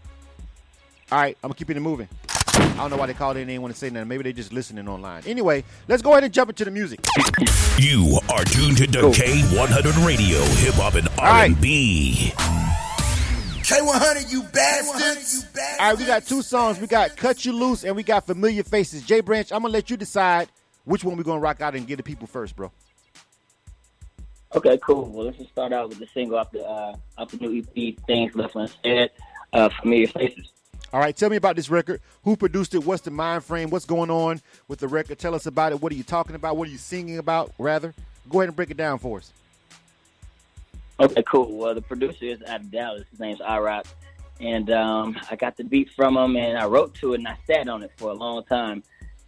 All 1.14 1.20
right, 1.20 1.38
I'm 1.44 1.50
gonna 1.50 1.54
keep 1.54 1.70
it 1.70 1.80
moving. 1.80 2.10
I 2.56 2.76
don't 2.76 2.90
know 2.90 2.98
why 2.98 3.06
they 3.06 3.14
called 3.14 3.38
in. 3.38 3.46
They 3.46 3.54
didn't 3.54 3.62
want 3.62 3.76
to 3.76 3.80
say 3.80 3.92
nothing. 3.92 4.08
Maybe 4.08 4.24
they 4.24 4.34
just 4.34 4.52
listening 4.52 4.88
online. 4.88 5.22
Anyway, 5.28 5.64
let's 5.88 6.02
go 6.02 6.14
ahead 6.14 6.24
and 6.24 6.34
jump 6.34 6.50
into 6.50 6.66
the 6.66 6.72
music. 6.72 7.02
You 7.78 8.20
are 8.30 8.44
tuned 8.44 8.78
to 8.78 8.86
K100 8.88 10.08
Radio, 10.08 10.40
Hip 10.40 10.74
Hop 10.74 10.96
and. 10.96 11.08
R&B. 11.20 12.34
K100, 13.62 14.32
you 14.32 14.42
bastards. 14.42 15.46
All 15.80 15.90
right, 15.90 15.98
we 16.00 16.04
got 16.04 16.26
two 16.26 16.42
songs. 16.42 16.80
We 16.80 16.88
got 16.88 17.16
"Cut 17.16 17.46
You 17.46 17.54
Loose" 17.54 17.84
and 17.84 17.96
we 17.96 18.02
got 18.02 18.26
"Familiar 18.26 18.64
Faces." 18.64 19.04
Jay 19.04 19.22
Branch, 19.22 19.52
I'm 19.52 19.62
gonna 19.62 19.72
let 19.72 19.92
you 19.92 19.98
decide 19.98 20.50
which 20.84 21.04
one 21.04 21.16
we're 21.16 21.22
gonna 21.22 21.40
rock 21.40 21.62
out 21.62 21.76
and 21.76 21.86
get 21.86 21.98
the 21.98 22.04
people 22.04 22.26
first, 22.26 22.56
bro. 22.56 22.72
Okay, 24.56 24.80
cool. 24.80 25.06
Well, 25.10 25.28
let's 25.28 25.38
just 25.38 25.52
start 25.52 25.74
out 25.74 25.90
with 25.90 26.00
the 26.00 26.08
single 26.08 26.40
off 26.40 26.52
the 26.52 26.68
uh, 26.68 26.96
off 27.20 27.30
the 27.30 27.38
new 27.38 27.60
EP, 27.60 28.00
"Things 28.08 28.34
Left 28.34 28.56
Unsaid," 28.56 29.12
uh, 29.54 29.70
"Familiar 29.80 30.08
Faces." 30.08 30.50
All 30.94 31.00
right, 31.00 31.16
tell 31.16 31.32
me 31.32 31.38
about 31.38 31.56
this 31.56 31.72
record. 31.72 32.02
Who 32.24 32.38
produced 32.38 32.76
it? 32.76 32.86
What's 32.86 33.02
the 33.02 33.10
mind 33.10 33.44
frame? 33.44 33.72
What's 33.72 33.86
going 33.86 34.12
on 34.12 34.40
with 34.68 34.78
the 34.78 34.88
record? 34.88 35.18
Tell 35.18 35.34
us 35.34 35.48
about 35.48 35.72
it. 35.72 35.82
What 35.82 35.92
are 35.92 35.96
you 35.96 36.04
talking 36.04 36.36
about? 36.36 36.56
What 36.56 36.68
are 36.68 36.72
you 36.72 36.78
singing 36.78 37.18
about? 37.18 37.52
Rather, 37.58 37.96
go 38.30 38.42
ahead 38.42 38.50
and 38.50 38.56
break 38.56 38.70
it 38.70 38.78
down 38.78 39.00
for 39.00 39.18
us. 39.18 39.34
Okay, 41.00 41.24
cool. 41.24 41.52
Well, 41.58 41.74
the 41.74 41.82
producer 41.82 42.26
is 42.26 42.44
out 42.44 42.60
of 42.60 42.70
Dallas. 42.70 43.06
His 43.10 43.20
name's 43.20 43.40
iRock. 43.40 43.88
And 44.40 44.70
um, 44.70 45.20
I 45.32 45.36
got 45.36 45.58
the 45.58 45.64
beat 45.64 45.90
from 45.90 46.16
him, 46.16 46.36
and 46.36 46.60
I 46.60 46.68
wrote 46.68 46.94
to 46.96 47.14
it, 47.14 47.18
and 47.18 47.28
I 47.28 47.38
sat 47.48 47.68
on 47.68 47.82
it 47.82 47.92
for 47.98 48.12
a 48.12 48.14
long 48.14 48.44
time. 48.44 48.84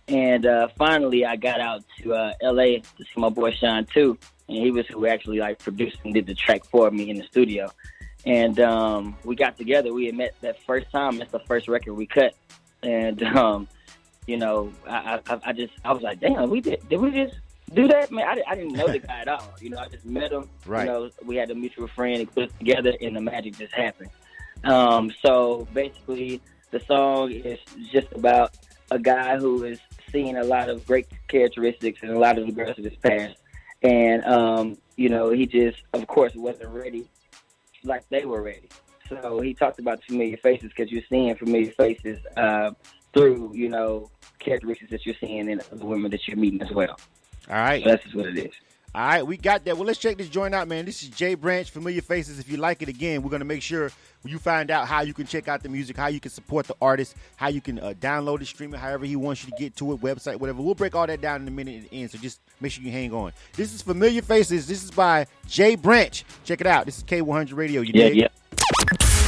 And 0.08 0.45
uh, 0.45 0.67
finally, 0.78 1.25
I 1.25 1.36
got 1.36 1.60
out 1.62 1.84
to 1.97 2.13
uh, 2.13 2.34
L.A. 2.41 2.82
to 2.82 3.04
see 3.04 3.10
my 3.17 3.30
boy 3.30 3.49
Sean 3.49 3.86
too, 3.86 4.19
and 4.47 4.58
he 4.58 4.69
was 4.69 4.86
who 4.86 5.08
actually 5.08 5.39
like 5.39 5.58
produced 5.58 5.97
and 6.04 6.13
did 6.13 6.28
the 6.28 6.36
track 6.36 6.63
for 6.65 6.91
me 6.91 7.10
in 7.10 7.17
the 7.17 7.23
studio. 7.23 7.71
And 8.26 8.60
um, 8.60 9.16
we 9.24 9.36
got 9.36 9.58
together. 9.58 9.94
We 9.94 10.08
had 10.08 10.16
met 10.16 10.36
that 10.42 10.62
first 10.64 10.90
time. 10.92 11.18
That's 11.18 11.32
the 11.32 11.40
first 11.40 11.68
record 11.68 11.94
we 11.94 12.08
cut. 12.08 12.34
And 12.82 13.22
um, 13.24 13.68
you 14.28 14.38
know, 14.38 14.74
I, 14.88 15.20
I, 15.28 15.40
I 15.46 15.54
just 15.54 15.74
I 15.84 15.94
was 15.94 16.02
like, 16.02 16.20
damn, 16.20 16.50
we 16.50 16.62
did 16.62 16.88
did 16.90 17.00
we 17.00 17.12
just 17.12 17.36
do 17.74 17.88
that, 17.88 18.12
man. 18.12 18.28
I, 18.28 18.42
I 18.48 18.56
didn't 18.56 18.74
know 18.74 18.88
the 18.88 19.00
guy 19.00 19.22
at 19.22 19.28
all. 19.28 19.54
You 19.62 19.70
know, 19.72 19.78
I 19.78 19.88
just 19.88 20.06
met 20.06 20.32
him. 20.32 20.50
Right. 20.66 20.86
You 20.86 20.92
know, 20.92 21.10
we 21.24 21.36
had 21.36 21.52
a 21.52 21.56
mutual 21.56 21.88
friend 21.88 22.22
and 22.22 22.32
put 22.32 22.50
us 22.50 22.52
together, 22.58 22.94
and 23.02 23.16
the 23.16 23.22
magic 23.22 23.58
just 23.58 23.74
happened. 23.74 24.10
Um, 24.64 25.12
so 25.22 25.68
basically, 25.74 26.42
the 26.72 26.80
song 26.80 27.32
is 27.32 27.60
just 27.92 28.12
about 28.14 28.58
a 28.92 29.00
guy 29.00 29.38
who 29.38 29.64
is 29.64 29.80
seeing 30.12 30.38
a 30.38 30.44
lot 30.44 30.70
of 30.70 30.86
great 30.86 31.08
characteristics 31.28 32.00
and 32.02 32.12
a 32.12 32.20
lot 32.20 32.38
of 32.38 32.46
the 32.46 32.52
girls 32.52 32.78
of 32.78 32.84
his 32.86 32.96
past, 32.96 33.36
and 33.84 34.24
um, 34.26 34.78
you 34.96 35.10
know, 35.10 35.30
he 35.30 35.46
just, 35.46 35.78
of 35.94 36.08
course, 36.08 36.34
wasn't 36.36 36.70
ready 36.70 37.08
like 37.86 38.08
they 38.10 38.26
were 38.26 38.41
ready. 38.41 38.69
So 39.10 39.39
he 39.39 39.54
talked 39.54 39.80
about 39.80 40.04
familiar 40.04 40.38
faces 40.38 40.71
because 40.76 40.91
you're 40.91 41.04
seeing 41.10 41.36
familiar 41.36 41.71
faces 41.71 42.19
uh, 42.38 42.71
through, 43.13 43.52
you 43.54 43.69
know, 43.69 44.10
characteristics 44.39 44.91
that 44.91 45.06
you're 45.06 45.15
seeing 45.19 45.50
in 45.50 45.62
the 45.71 45.86
women 45.86 46.10
that 46.12 46.28
you're 46.28 46.38
meeting 46.38 46.62
as 46.62 46.71
well. 46.71 47.00
All 47.50 47.56
right. 47.56 47.84
So 47.84 47.89
that's 47.89 48.04
just 48.04 48.15
what 48.15 48.26
it 48.26 48.38
is. 48.38 48.54
All 48.96 49.02
right, 49.02 49.28
we 49.28 49.36
got 49.36 49.66
that. 49.66 49.76
Well, 49.76 49.86
let's 49.86 50.00
check 50.00 50.16
this 50.18 50.30
joint 50.30 50.56
out, 50.56 50.70
man. 50.70 50.86
This 50.86 51.04
is 51.04 51.10
Jay 51.10 51.36
Branch, 51.36 51.70
Familiar 51.70 52.02
Faces. 52.02 52.40
If 52.40 52.50
you 52.50 52.56
like 52.56 52.82
it 52.82 52.88
again, 52.88 53.24
we're 53.24 53.30
going 53.30 53.42
to 53.42 53.46
make 53.46 53.62
sure 53.62 53.92
you 54.24 54.40
find 54.40 54.72
out 54.72 54.88
how 54.88 55.02
you 55.02 55.14
can 55.14 55.28
check 55.28 55.50
out 55.50 55.62
the 55.62 55.68
music, 55.68 55.98
how 55.98 56.08
you 56.08 56.22
can 56.22 56.32
support 56.32 56.66
the 56.66 56.78
artist, 56.82 57.14
how 57.36 57.50
you 57.50 57.60
can 57.60 57.78
uh, 57.80 57.94
download 58.00 58.42
it, 58.42 58.46
stream 58.46 58.74
it, 58.74 58.78
however 58.78 59.06
he 59.06 59.18
wants 59.18 59.44
you 59.44 59.52
to 59.52 59.56
get 59.58 59.76
to 59.76 59.92
it, 59.92 60.00
website, 60.00 60.38
whatever. 60.38 60.62
We'll 60.62 60.76
break 60.76 60.96
all 60.96 61.06
that 61.08 61.20
down 61.20 61.42
in 61.42 61.48
a 61.50 61.52
minute 61.52 61.84
at 61.84 61.90
the 61.90 62.02
end, 62.02 62.12
so 62.12 62.18
just 62.20 62.40
make 62.62 62.72
sure 62.72 62.86
you 62.86 62.92
hang 62.92 63.12
on. 63.14 63.34
This 63.58 63.74
is 63.74 63.82
Familiar 63.82 64.22
Faces. 64.22 64.66
This 64.66 64.82
is 64.82 64.92
by 64.92 65.28
Jay 65.46 65.76
Branch. 65.76 66.24
Check 66.46 66.62
it 66.62 66.68
out. 66.68 66.86
This 66.86 66.98
is 66.98 67.04
K100 67.04 67.54
Radio. 67.54 67.82
You 67.82 67.92
Yeah, 67.94 68.08
dig? 68.10 68.16
yeah. 68.16 68.28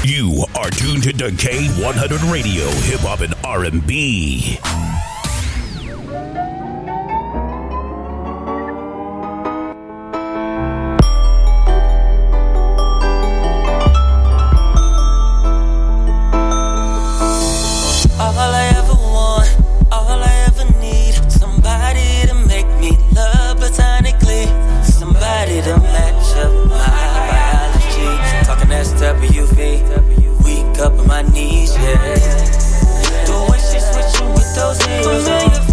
You 0.06 0.46
are 0.56 0.70
tuned 0.70 1.04
to 1.04 1.12
the 1.12 1.30
K100 1.32 2.32
Radio, 2.32 2.66
hip 2.86 3.02
hop 3.02 3.20
and 3.20 3.34
R&B. 3.44 4.60
Knees, 31.38 31.76
yeah. 31.76 32.16
The 33.26 33.48
way 33.50 33.60
she 33.60 33.80
switching 33.80 34.34
with 34.34 34.56
those 34.56 34.82
heels. 34.86 35.67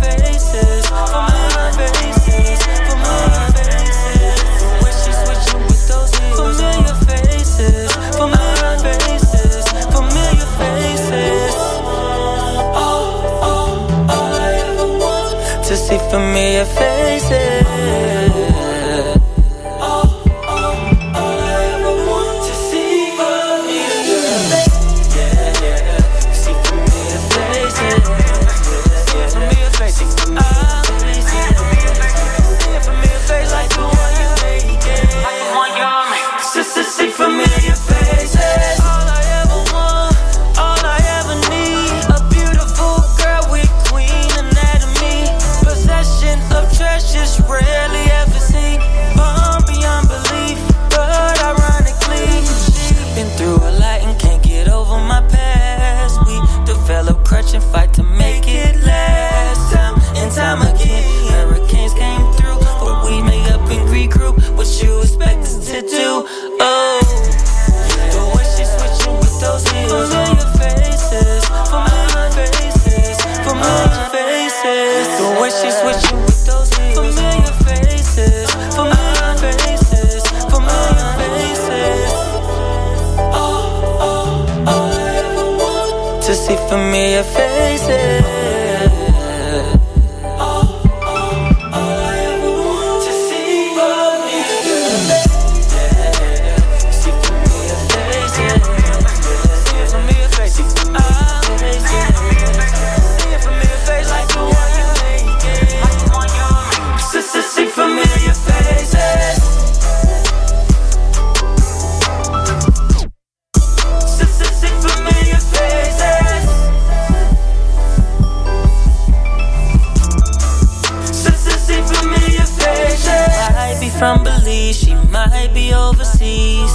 From 123.99 124.25
Belize, 124.25 124.77
she 124.79 124.95
might 125.13 125.51
be 125.55 125.73
overseas. 125.73 126.75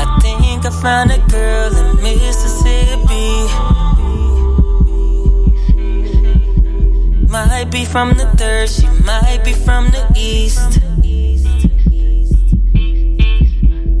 I 0.00 0.18
think 0.20 0.64
I 0.66 0.70
found 0.82 1.10
a 1.12 1.18
girl 1.28 1.74
in 1.76 1.96
Mississippi. 2.02 3.28
Might 7.28 7.70
be 7.70 7.84
from 7.84 8.14
the 8.14 8.26
third, 8.36 8.68
she 8.68 8.86
might 9.04 9.42
be 9.44 9.52
from 9.52 9.90
the 9.90 10.04
east. 10.16 10.80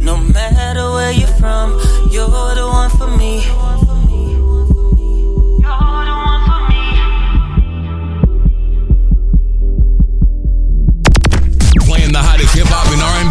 No 0.02 0.16
matter 0.16 0.90
where 0.90 1.12
you're 1.12 1.36
from, 1.38 1.72
you're 2.10 2.54
the 2.54 2.66
one 2.66 2.90
for 2.90 3.08
me. 3.16 3.67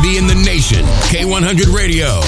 Hop 0.07 0.15
in 0.15 0.27
the 0.27 0.35
nation. 0.45 0.83
K100 1.09 1.73
Radio. 1.73 2.19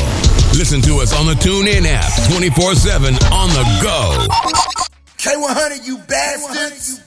Listen 0.58 0.82
to 0.82 0.98
us 1.00 1.14
on 1.14 1.26
the 1.26 1.34
TuneIn 1.34 1.86
app 1.86 2.12
24/7 2.30 3.16
on 3.32 3.50
the 3.50 3.64
go. 3.82 4.28
K100, 5.18 5.86
you 5.86 5.98
bastards. 6.00 7.02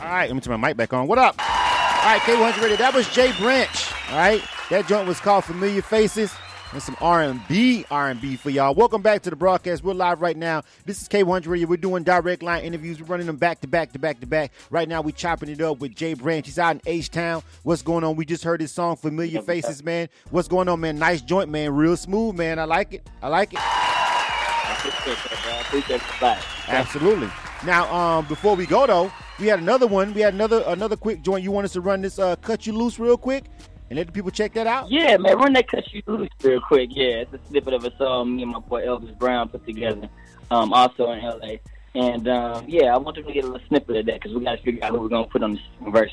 All 0.00 0.14
right, 0.14 0.28
let 0.28 0.34
me 0.34 0.40
turn 0.40 0.60
my 0.60 0.68
mic 0.68 0.76
back 0.76 0.92
on. 0.92 1.06
What 1.06 1.18
up? 1.18 1.36
All 1.38 2.04
right, 2.04 2.20
K100 2.22 2.62
Radio. 2.62 2.76
That 2.76 2.94
was 2.94 3.08
Jay 3.08 3.32
Branch. 3.38 3.92
All 4.10 4.18
right, 4.18 4.42
that 4.70 4.86
joint 4.88 5.06
was 5.06 5.20
called 5.20 5.44
Familiar 5.44 5.82
Faces 5.82 6.32
and 6.72 6.82
some 6.82 6.96
R&B, 7.00 7.84
R&B 7.90 8.36
for 8.36 8.50
y'all. 8.50 8.74
Welcome 8.74 9.00
back 9.00 9.22
to 9.22 9.30
the 9.30 9.36
broadcast. 9.36 9.82
We're 9.82 9.94
live 9.94 10.20
right 10.20 10.36
now. 10.36 10.62
This 10.84 11.00
is 11.00 11.08
K100 11.08 11.46
Radio. 11.46 11.66
We're 11.66 11.76
doing 11.76 12.02
direct 12.02 12.42
line 12.42 12.64
interviews. 12.64 13.00
We're 13.00 13.06
running 13.06 13.26
them 13.26 13.36
back 13.36 13.60
to 13.62 13.68
back 13.68 13.92
to 13.92 13.98
back 13.98 14.20
to 14.20 14.26
back. 14.26 14.52
Right 14.70 14.88
now, 14.88 15.00
we 15.00 15.12
chopping 15.12 15.48
it 15.48 15.60
up 15.60 15.78
with 15.78 15.94
Jay 15.94 16.14
Branch. 16.14 16.44
He's 16.44 16.58
out 16.58 16.76
in 16.76 16.82
H-Town. 16.84 17.42
What's 17.62 17.82
going 17.82 18.04
on? 18.04 18.16
We 18.16 18.24
just 18.24 18.44
heard 18.44 18.60
his 18.60 18.72
song 18.72 18.96
Familiar 18.96 19.40
Faces, 19.42 19.82
man. 19.82 20.08
What's 20.30 20.48
going 20.48 20.68
on, 20.68 20.80
man? 20.80 20.98
Nice 20.98 21.22
joint, 21.22 21.48
man. 21.48 21.72
Real 21.72 21.96
smooth, 21.96 22.36
man. 22.36 22.58
I 22.58 22.64
like 22.64 22.94
it. 22.94 23.08
I 23.22 23.28
like 23.28 23.52
it. 23.52 23.60
I 23.62 24.76
appreciate 24.78 25.16
that, 25.16 25.42
bro. 25.42 25.52
I 25.52 25.60
appreciate 25.60 26.00
the 26.00 26.20
back. 26.20 26.42
Absolutely. 26.68 27.30
Now, 27.64 27.92
um, 27.92 28.26
before 28.26 28.54
we 28.54 28.66
go 28.66 28.86
though, 28.86 29.10
we 29.40 29.46
had 29.46 29.58
another 29.58 29.86
one. 29.86 30.14
We 30.14 30.20
had 30.20 30.34
another 30.34 30.62
another 30.66 30.96
quick 30.96 31.22
joint. 31.22 31.42
You 31.42 31.50
want 31.50 31.64
us 31.64 31.72
to 31.72 31.80
run 31.80 32.02
this 32.02 32.18
uh, 32.18 32.36
cut 32.36 32.66
you 32.66 32.72
loose 32.72 32.98
real 33.00 33.16
quick 33.16 33.44
and 33.90 33.96
let 33.98 34.06
the 34.06 34.12
people 34.12 34.30
check 34.30 34.52
that 34.54 34.66
out? 34.66 34.90
Yeah, 34.90 35.16
man, 35.16 35.36
run 35.38 35.52
that 35.54 35.68
cut 35.68 35.84
you 35.92 36.02
loose 36.06 36.28
real 36.42 36.60
quick. 36.60 36.90
Yeah, 36.92 37.22
it's 37.22 37.32
a 37.32 37.40
snippet 37.48 37.74
of 37.74 37.84
a 37.84 37.96
song 37.96 38.36
me 38.36 38.42
and 38.42 38.52
my 38.52 38.58
boy 38.60 38.84
Elvis 38.86 39.16
Brown 39.18 39.48
put 39.48 39.64
together, 39.66 40.08
um, 40.50 40.72
also 40.72 41.10
in 41.12 41.20
LA. 41.22 41.56
And 41.94 42.28
um, 42.28 42.64
yeah, 42.68 42.94
I 42.94 42.98
want 42.98 43.16
them 43.16 43.24
to 43.26 43.32
get 43.32 43.44
a 43.44 43.46
little 43.48 43.66
snippet 43.68 43.96
of 43.96 44.06
that 44.06 44.14
because 44.20 44.36
we 44.36 44.44
got 44.44 44.56
to 44.58 44.62
figure 44.62 44.84
out 44.84 44.92
who 44.92 45.00
we're 45.00 45.08
gonna 45.08 45.26
put 45.26 45.42
on 45.42 45.58
the 45.84 45.90
verse. 45.90 46.12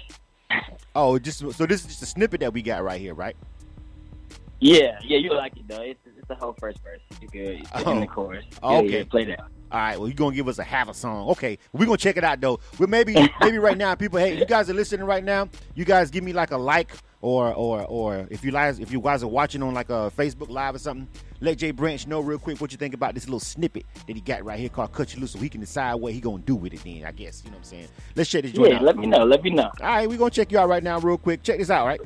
Oh, 0.97 1.19
just 1.19 1.39
so 1.39 1.65
this 1.65 1.81
is 1.81 1.87
just 1.87 2.01
a 2.03 2.05
snippet 2.05 2.39
that 2.39 2.53
we 2.53 2.61
got 2.61 2.81
right 2.81 3.01
here, 3.01 3.13
right? 3.13 3.35
Yeah, 4.61 4.97
yeah, 5.03 5.17
you 5.17 5.33
like 5.33 5.57
it 5.57 5.67
though. 5.67 5.81
It's, 5.81 5.99
it's 6.17 6.27
the 6.29 6.35
whole 6.35 6.55
first 6.59 6.79
verse. 6.81 7.01
You 7.21 7.27
could 7.27 7.67
Oh. 7.85 7.91
in 7.91 7.99
the 7.99 8.07
chorus. 8.07 8.45
Oh, 8.63 8.71
Yeah, 8.73 8.77
okay. 8.79 8.97
yeah, 8.99 9.03
play 9.03 9.25
that. 9.25 9.39
All 9.41 9.79
right, 9.79 9.99
well, 9.99 10.07
you're 10.07 10.15
gonna 10.15 10.35
give 10.35 10.47
us 10.47 10.57
a 10.59 10.63
half 10.63 10.87
a 10.87 10.93
song. 10.93 11.27
Okay, 11.31 11.57
we're 11.73 11.85
gonna 11.85 11.97
check 11.97 12.15
it 12.15 12.23
out 12.23 12.39
though. 12.39 12.59
Well, 12.79 12.87
maybe 12.87 13.13
maybe 13.41 13.57
right 13.57 13.77
now, 13.77 13.93
people, 13.95 14.19
hey, 14.19 14.37
you 14.37 14.45
guys 14.45 14.69
are 14.69 14.73
listening 14.73 15.05
right 15.05 15.23
now. 15.23 15.49
You 15.73 15.83
guys 15.83 16.09
give 16.09 16.23
me 16.23 16.31
like 16.31 16.51
a 16.51 16.57
like 16.57 16.91
or 17.25 17.51
or 17.53 17.83
or 17.85 18.27
if 18.29 18.45
you 18.45 18.51
guys 18.51 18.77
if 18.79 18.91
you 18.91 19.01
guys 19.01 19.23
are 19.23 19.27
watching 19.27 19.63
on 19.63 19.73
like 19.73 19.89
a 19.89 20.11
Facebook 20.15 20.49
Live 20.49 20.75
or 20.75 20.79
something, 20.79 21.07
let 21.41 21.57
Jay 21.57 21.71
Branch 21.71 22.05
know 22.05 22.19
real 22.19 22.37
quick 22.37 22.61
what 22.61 22.71
you 22.71 22.77
think 22.77 22.93
about 22.93 23.15
this 23.15 23.25
little 23.25 23.39
snippet 23.39 23.83
that 24.05 24.15
he 24.15 24.21
got 24.21 24.45
right 24.45 24.59
here 24.59 24.69
called 24.69 24.91
"Cut 24.91 25.13
You 25.15 25.21
Loose," 25.21 25.31
so 25.31 25.39
he 25.39 25.49
can 25.49 25.59
decide 25.59 25.95
what 25.95 26.13
he 26.13 26.21
gonna 26.21 26.43
do 26.43 26.55
with 26.55 26.73
it. 26.73 26.83
Then 26.83 27.03
I 27.03 27.11
guess 27.11 27.41
you 27.43 27.49
know 27.49 27.57
what 27.57 27.65
I'm 27.65 27.71
saying. 27.71 27.87
Let's 28.15 28.29
check 28.29 28.43
this 28.43 28.51
joint 28.51 28.69
Yeah, 28.69 28.75
out. 28.77 28.83
let 28.83 28.97
me 28.97 29.07
know. 29.07 29.25
Let 29.25 29.43
me 29.43 29.49
know. 29.49 29.71
All 29.81 29.87
right, 29.87 30.07
we're 30.07 30.19
gonna 30.19 30.29
check 30.29 30.51
you 30.51 30.59
out 30.59 30.69
right 30.69 30.83
now, 30.83 30.99
real 30.99 31.17
quick. 31.17 31.41
Check 31.41 31.57
this 31.57 31.71
out, 31.71 31.87
right? 31.87 31.99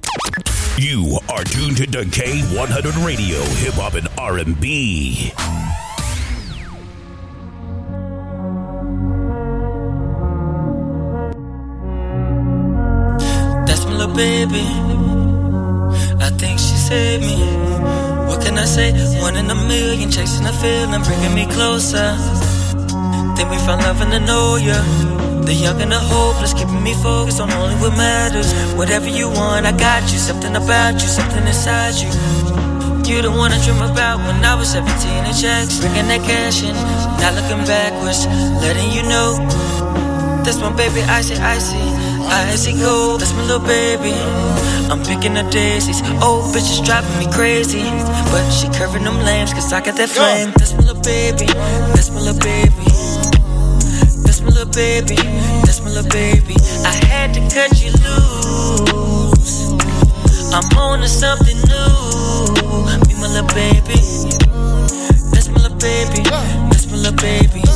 You 0.77 1.19
are 1.27 1.43
tuned 1.43 1.77
to 1.77 1.83
K100 1.85 3.05
Radio, 3.05 3.39
Hip 3.59 3.73
Hop 3.73 3.95
and 3.95 4.07
R&B. 4.17 5.33
That's 13.67 13.85
my 13.85 13.91
little 13.97 14.15
baby. 14.15 14.88
Saved 16.89 17.21
me. 17.21 17.37
What 18.25 18.41
can 18.41 18.57
I 18.57 18.65
say? 18.65 18.89
One 19.21 19.35
in 19.35 19.45
a 19.51 19.53
million, 19.53 20.09
chasing 20.09 20.47
a 20.47 20.53
feeling, 20.53 21.03
bringing 21.03 21.35
me 21.35 21.45
closer. 21.45 22.17
Then 23.37 23.45
we 23.51 23.57
found 23.61 23.83
love 23.83 24.01
in 24.01 24.09
the 24.09 24.19
know 24.19 24.55
ya. 24.55 24.73
The 25.45 25.53
young 25.53 25.79
and 25.83 25.91
the 25.91 25.99
hopeless, 25.99 26.51
keeping 26.51 26.81
me 26.81 26.95
focused 26.95 27.39
on 27.39 27.51
only 27.51 27.75
what 27.75 27.95
matters. 27.95 28.49
Whatever 28.73 29.07
you 29.07 29.29
want, 29.29 29.67
I 29.67 29.71
got 29.71 30.01
you. 30.11 30.17
Something 30.17 30.55
about 30.55 30.93
you, 30.93 31.07
something 31.07 31.45
inside 31.45 31.93
you. 32.01 32.09
You 33.05 33.21
the 33.21 33.29
one 33.29 33.51
I 33.53 33.63
dream 33.63 33.81
about 33.85 34.17
when 34.25 34.43
I 34.43 34.55
was 34.55 34.71
17 34.71 34.89
and 35.29 35.37
checks. 35.37 35.77
Bringing 35.79 36.07
that 36.09 36.25
cash 36.25 36.63
in, 36.63 36.73
not 37.21 37.37
looking 37.37 37.65
backwards, 37.69 38.25
letting 38.65 38.89
you 38.89 39.03
know. 39.03 39.37
That's 40.41 40.57
my 40.57 40.73
baby, 40.73 41.01
I 41.05 41.21
see, 41.21 41.37
I 41.37 41.53
icy, 41.53 41.77
icy 42.29 42.73
cold. 42.81 43.21
That's 43.21 43.33
my 43.33 43.43
little 43.43 43.65
baby. 43.65 44.13
I'm 44.89 45.01
picking 45.03 45.33
the 45.33 45.43
daisies. 45.49 46.01
Oh, 46.21 46.41
Old 46.41 46.55
bitches 46.55 46.83
driving 46.85 47.17
me 47.19 47.31
crazy. 47.31 47.83
But 48.31 48.49
she 48.51 48.67
curving 48.69 49.03
them 49.03 49.17
lambs, 49.21 49.53
cause 49.53 49.71
I 49.73 49.81
got 49.81 49.95
that 49.97 50.09
flame. 50.09 50.51
That's 50.57 50.73
my 50.73 50.79
little 50.79 51.01
baby. 51.01 51.45
That's 51.93 52.09
my 52.09 52.19
little 52.21 52.39
baby. 52.41 52.89
That's 54.25 54.41
my 54.41 54.49
little 54.49 54.73
baby. 54.73 55.15
That's 55.65 55.81
my 55.81 55.89
little 55.89 56.09
baby. 56.09 56.55
I 56.85 56.93
had 57.05 57.33
to 57.33 57.41
cut 57.53 57.81
you 57.83 57.91
loose. 58.05 59.71
I'm 60.53 60.65
on 60.77 60.99
to 60.99 61.07
something 61.07 61.57
new. 61.69 63.05
Be 63.05 63.13
my 63.21 63.29
little 63.29 63.49
baby. 63.53 64.01
That's 65.31 65.49
my 65.49 65.61
little 65.61 65.77
baby. 65.77 66.23
That's 66.69 66.87
my 66.89 66.97
little 66.97 67.17
baby. 67.17 67.68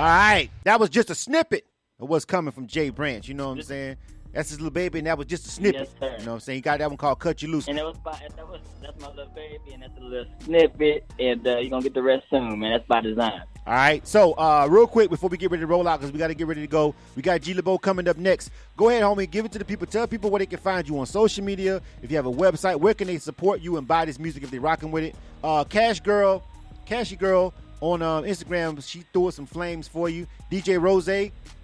All 0.00 0.06
right. 0.06 0.48
That 0.64 0.80
was 0.80 0.88
just 0.88 1.10
a 1.10 1.14
snippet 1.14 1.66
of 1.98 2.08
what's 2.08 2.24
coming 2.24 2.52
from 2.52 2.66
Jay 2.66 2.88
Branch. 2.88 3.28
You 3.28 3.34
know 3.34 3.50
what 3.50 3.58
I'm 3.58 3.62
saying? 3.62 3.96
That's 4.32 4.48
his 4.48 4.58
little 4.58 4.70
baby, 4.70 4.98
and 4.98 5.06
that 5.06 5.18
was 5.18 5.26
just 5.26 5.44
a 5.44 5.50
snippet. 5.50 5.90
Yes, 6.00 6.00
sir. 6.00 6.16
You 6.18 6.24
know 6.24 6.30
what 6.30 6.34
I'm 6.36 6.40
saying? 6.40 6.56
He 6.56 6.60
got 6.62 6.78
that 6.78 6.88
one 6.88 6.96
called 6.96 7.18
"Cut 7.18 7.42
You 7.42 7.48
Loose." 7.48 7.68
And 7.68 7.76
that 7.76 7.84
was 7.84 7.98
by, 7.98 8.12
that 8.34 8.48
was 8.48 8.62
that's 8.80 8.98
my 8.98 9.08
little 9.08 9.30
baby, 9.34 9.74
and 9.74 9.82
that's 9.82 9.98
a 9.98 10.00
little 10.00 10.24
snippet, 10.42 11.04
and 11.18 11.46
uh, 11.46 11.58
you're 11.58 11.68
gonna 11.68 11.82
get 11.82 11.92
the 11.92 12.02
rest 12.02 12.24
soon, 12.30 12.58
man. 12.58 12.72
That's 12.72 12.86
by 12.86 13.02
design. 13.02 13.42
All 13.66 13.74
right. 13.74 14.06
So, 14.08 14.32
uh, 14.38 14.66
real 14.70 14.86
quick 14.86 15.10
before 15.10 15.28
we 15.28 15.36
get 15.36 15.50
ready 15.50 15.60
to 15.60 15.66
roll 15.66 15.86
out, 15.86 16.00
because 16.00 16.14
we 16.14 16.18
got 16.18 16.28
to 16.28 16.34
get 16.34 16.46
ready 16.46 16.62
to 16.62 16.66
go. 16.66 16.94
We 17.14 17.20
got 17.20 17.42
G 17.42 17.52
LeBeau 17.52 17.76
coming 17.76 18.08
up 18.08 18.16
next. 18.16 18.52
Go 18.78 18.88
ahead, 18.88 19.02
homie. 19.02 19.30
Give 19.30 19.44
it 19.44 19.52
to 19.52 19.58
the 19.58 19.66
people. 19.66 19.86
Tell 19.86 20.06
people 20.06 20.30
where 20.30 20.38
they 20.38 20.46
can 20.46 20.60
find 20.60 20.88
you 20.88 20.98
on 20.98 21.04
social 21.04 21.44
media. 21.44 21.82
If 22.00 22.10
you 22.10 22.16
have 22.16 22.26
a 22.26 22.32
website, 22.32 22.76
where 22.76 22.94
can 22.94 23.06
they 23.06 23.18
support 23.18 23.60
you 23.60 23.76
and 23.76 23.86
buy 23.86 24.06
this 24.06 24.18
music 24.18 24.44
if 24.44 24.50
they're 24.50 24.62
rocking 24.62 24.92
with 24.92 25.04
it? 25.04 25.14
Uh, 25.44 25.64
Cash 25.64 26.00
Girl, 26.00 26.42
Cashy 26.86 27.16
Girl 27.16 27.52
on 27.80 28.02
um, 28.02 28.24
Instagram. 28.24 28.82
She 28.86 29.00
threw 29.12 29.28
us 29.28 29.36
some 29.36 29.46
flames 29.46 29.88
for 29.88 30.08
you. 30.08 30.26
DJ 30.50 30.80
Rose, 30.80 31.08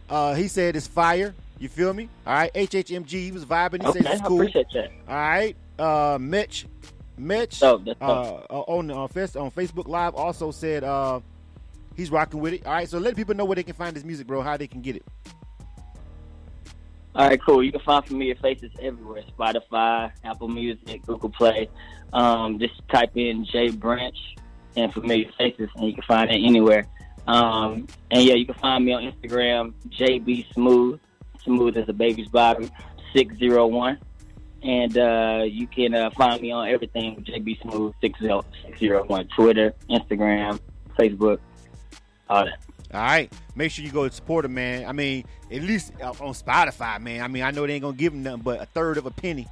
uh, 0.08 0.34
he 0.34 0.48
said 0.48 0.76
it's 0.76 0.86
fire. 0.86 1.34
You 1.58 1.68
feel 1.68 1.92
me? 1.94 2.08
All 2.26 2.34
right. 2.34 2.52
HHMG, 2.54 3.10
he 3.10 3.32
was 3.32 3.44
vibing. 3.44 3.82
He 3.82 3.88
Okay, 3.88 4.02
said 4.02 4.12
it's 4.12 4.20
I 4.22 4.26
cool. 4.26 4.40
appreciate 4.42 4.66
that. 4.74 4.90
All 5.08 5.14
right. 5.14 5.56
Uh, 5.78 6.18
Mitch, 6.20 6.66
Mitch, 7.18 7.62
Oh, 7.62 7.82
uh, 8.00 8.04
uh, 8.04 8.60
on 8.66 8.90
uh, 8.90 8.94
on 8.96 9.08
Facebook 9.08 9.88
Live 9.88 10.14
also 10.14 10.50
said 10.50 10.84
uh, 10.84 11.20
he's 11.96 12.10
rocking 12.10 12.40
with 12.40 12.54
it. 12.54 12.66
All 12.66 12.72
right, 12.72 12.88
so 12.88 12.98
let 12.98 13.16
people 13.16 13.34
know 13.34 13.44
where 13.44 13.56
they 13.56 13.62
can 13.62 13.74
find 13.74 13.94
this 13.96 14.04
music, 14.04 14.26
bro. 14.26 14.42
How 14.42 14.56
they 14.56 14.66
can 14.66 14.80
get 14.82 14.96
it. 14.96 15.04
All 17.14 17.26
right, 17.28 17.40
cool. 17.42 17.62
You 17.62 17.72
can 17.72 17.80
find 17.80 18.04
Familiar 18.04 18.34
Faces 18.36 18.70
everywhere: 18.80 19.22
Spotify, 19.38 20.12
Apple 20.24 20.48
Music, 20.48 21.04
Google 21.06 21.30
Play. 21.30 21.68
Um, 22.12 22.58
just 22.58 22.74
type 22.88 23.16
in 23.16 23.44
Jay 23.46 23.70
Branch 23.70 24.16
and 24.76 24.92
Familiar 24.92 25.30
Faces, 25.38 25.68
and 25.76 25.86
you 25.86 25.94
can 25.94 26.02
find 26.02 26.30
it 26.30 26.34
anywhere. 26.34 26.86
Um, 27.26 27.86
and 28.10 28.22
yeah, 28.22 28.34
you 28.34 28.46
can 28.46 28.54
find 28.54 28.84
me 28.84 28.92
on 28.92 29.02
Instagram, 29.02 29.74
JB 29.88 30.52
Smooth, 30.54 31.00
smooth 31.42 31.76
as 31.76 31.88
a 31.88 31.92
baby's 31.92 32.28
bottom, 32.28 32.70
six 33.14 33.36
zero 33.36 33.66
one. 33.66 33.98
And 34.62 34.96
uh, 34.96 35.44
you 35.46 35.66
can 35.66 35.94
uh, 35.94 36.10
find 36.10 36.40
me 36.40 36.50
on 36.50 36.68
everything, 36.68 37.24
JB 37.24 37.62
Smooth 37.62 37.94
six 38.00 38.18
zero 38.20 38.44
six 38.64 38.78
zero 38.78 39.04
one, 39.04 39.28
Twitter, 39.28 39.74
Instagram, 39.90 40.60
Facebook, 40.98 41.38
all 42.28 42.44
that. 42.44 42.58
All 42.94 43.00
right, 43.00 43.32
make 43.56 43.72
sure 43.72 43.84
you 43.84 43.90
go 43.90 44.08
support 44.08 44.44
him, 44.44 44.54
man. 44.54 44.86
I 44.86 44.92
mean, 44.92 45.24
at 45.50 45.62
least 45.62 45.92
uh, 46.00 46.10
on 46.20 46.32
Spotify, 46.34 47.00
man. 47.00 47.22
I 47.22 47.28
mean, 47.28 47.42
I 47.42 47.50
know 47.50 47.66
they 47.66 47.74
ain't 47.74 47.82
gonna 47.82 47.96
give 47.96 48.12
him 48.12 48.22
nothing 48.22 48.42
but 48.42 48.60
a 48.60 48.66
third 48.66 48.96
of 48.96 49.06
a 49.06 49.10
penny 49.10 49.48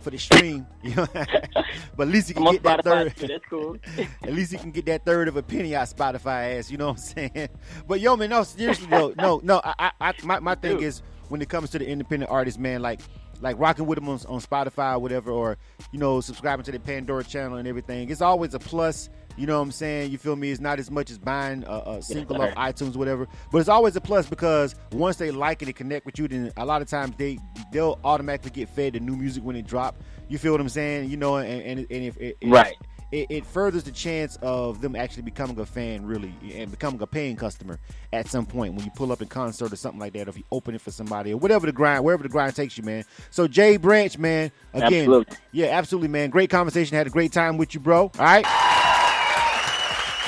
for 0.00 0.10
the 0.10 0.18
stream, 0.18 0.66
you 0.82 0.94
know. 0.94 1.06
but 1.14 2.02
at 2.02 2.08
least 2.08 2.28
you 2.28 2.34
can 2.34 2.46
I'm 2.46 2.54
get 2.54 2.62
that 2.64 2.84
third. 2.84 3.16
too. 3.16 3.26
That's 3.26 3.44
cool. 3.48 3.76
At 4.22 4.32
least 4.32 4.52
you 4.52 4.58
can 4.58 4.70
get 4.70 4.86
that 4.86 5.04
third 5.04 5.28
of 5.28 5.36
a 5.36 5.42
penny 5.42 5.74
out 5.74 5.88
Spotify 5.88 6.58
ass. 6.58 6.70
You 6.70 6.78
know 6.78 6.88
what 6.88 6.98
I'm 7.16 7.30
saying? 7.32 7.48
But 7.86 8.00
yo, 8.00 8.16
man, 8.16 8.30
no, 8.30 8.42
seriously 8.42 8.86
though, 8.88 9.12
no, 9.18 9.40
no. 9.42 9.60
I, 9.64 9.74
I, 9.78 9.92
I 10.00 10.14
my, 10.22 10.40
my 10.40 10.54
thing 10.54 10.76
Dude. 10.76 10.84
is 10.84 11.02
when 11.28 11.42
it 11.42 11.48
comes 11.48 11.70
to 11.70 11.78
the 11.78 11.86
independent 11.88 12.30
artists, 12.30 12.58
man, 12.58 12.82
like, 12.82 13.00
like 13.40 13.58
rocking 13.58 13.86
with 13.86 13.96
them 13.96 14.08
on, 14.08 14.18
on 14.28 14.40
Spotify 14.40 14.94
or 14.94 14.98
whatever, 14.98 15.30
or 15.30 15.56
you 15.92 15.98
know, 15.98 16.20
subscribing 16.20 16.64
to 16.64 16.72
the 16.72 16.80
Pandora 16.80 17.24
channel 17.24 17.58
and 17.58 17.68
everything. 17.68 18.10
It's 18.10 18.22
always 18.22 18.54
a 18.54 18.58
plus. 18.58 19.08
You 19.38 19.46
know 19.46 19.56
what 19.56 19.62
I'm 19.62 19.70
saying? 19.72 20.10
You 20.10 20.18
feel 20.18 20.34
me? 20.36 20.50
It's 20.50 20.60
not 20.60 20.78
as 20.80 20.90
much 20.90 21.10
as 21.10 21.18
buying 21.18 21.64
a, 21.66 21.82
a 21.86 22.02
single 22.02 22.40
off 22.42 22.54
iTunes, 22.56 22.96
whatever. 22.96 23.26
But 23.52 23.58
it's 23.58 23.68
always 23.68 23.94
a 23.96 24.00
plus 24.00 24.26
because 24.28 24.74
once 24.92 25.16
they 25.16 25.30
like 25.30 25.62
it 25.62 25.66
and 25.68 25.76
connect 25.76 26.04
with 26.06 26.18
you, 26.18 26.26
then 26.28 26.52
a 26.56 26.64
lot 26.66 26.82
of 26.82 26.88
times 26.88 27.14
they 27.16 27.38
they'll 27.72 27.98
automatically 28.04 28.50
get 28.50 28.68
fed 28.68 28.94
the 28.94 29.00
new 29.00 29.16
music 29.16 29.44
when 29.44 29.54
it 29.56 29.66
drop. 29.66 29.96
You 30.28 30.38
feel 30.38 30.52
what 30.52 30.60
I'm 30.60 30.68
saying? 30.68 31.08
You 31.10 31.16
know, 31.16 31.36
and 31.36 31.62
and, 31.62 31.78
and 31.90 32.04
if 32.04 32.16
it, 32.18 32.36
it- 32.40 32.48
Right. 32.50 32.74
it, 33.12 33.26
it 33.30 33.46
furthers 33.46 33.84
the 33.84 33.90
chance 33.92 34.36
of 34.42 34.80
them 34.82 34.94
actually 34.96 35.22
becoming 35.22 35.58
a 35.60 35.64
fan, 35.64 36.04
really, 36.04 36.34
and 36.54 36.70
becoming 36.70 37.00
a 37.00 37.06
paying 37.06 37.36
customer 37.36 37.78
at 38.12 38.26
some 38.28 38.44
point 38.44 38.74
when 38.74 38.84
you 38.84 38.90
pull 38.96 39.12
up 39.12 39.22
in 39.22 39.28
concert 39.28 39.72
or 39.72 39.76
something 39.76 40.00
like 40.00 40.12
that, 40.14 40.26
or 40.26 40.30
if 40.30 40.36
you 40.36 40.44
open 40.50 40.74
it 40.74 40.80
for 40.82 40.90
somebody 40.90 41.32
or 41.32 41.36
whatever 41.38 41.64
the 41.64 41.72
grind, 41.72 42.04
wherever 42.04 42.22
the 42.22 42.28
grind 42.28 42.54
takes 42.56 42.76
you, 42.76 42.82
man. 42.84 43.04
So 43.30 43.46
Jay 43.48 43.76
Branch, 43.78 44.18
man, 44.18 44.50
again, 44.74 45.04
Absolutely. 45.04 45.36
yeah, 45.52 45.66
absolutely, 45.68 46.08
man. 46.08 46.28
Great 46.30 46.50
conversation. 46.50 46.96
Had 46.96 47.06
a 47.06 47.10
great 47.10 47.32
time 47.32 47.56
with 47.56 47.72
you, 47.72 47.80
bro. 47.80 48.02
All 48.02 48.10
right, 48.18 48.44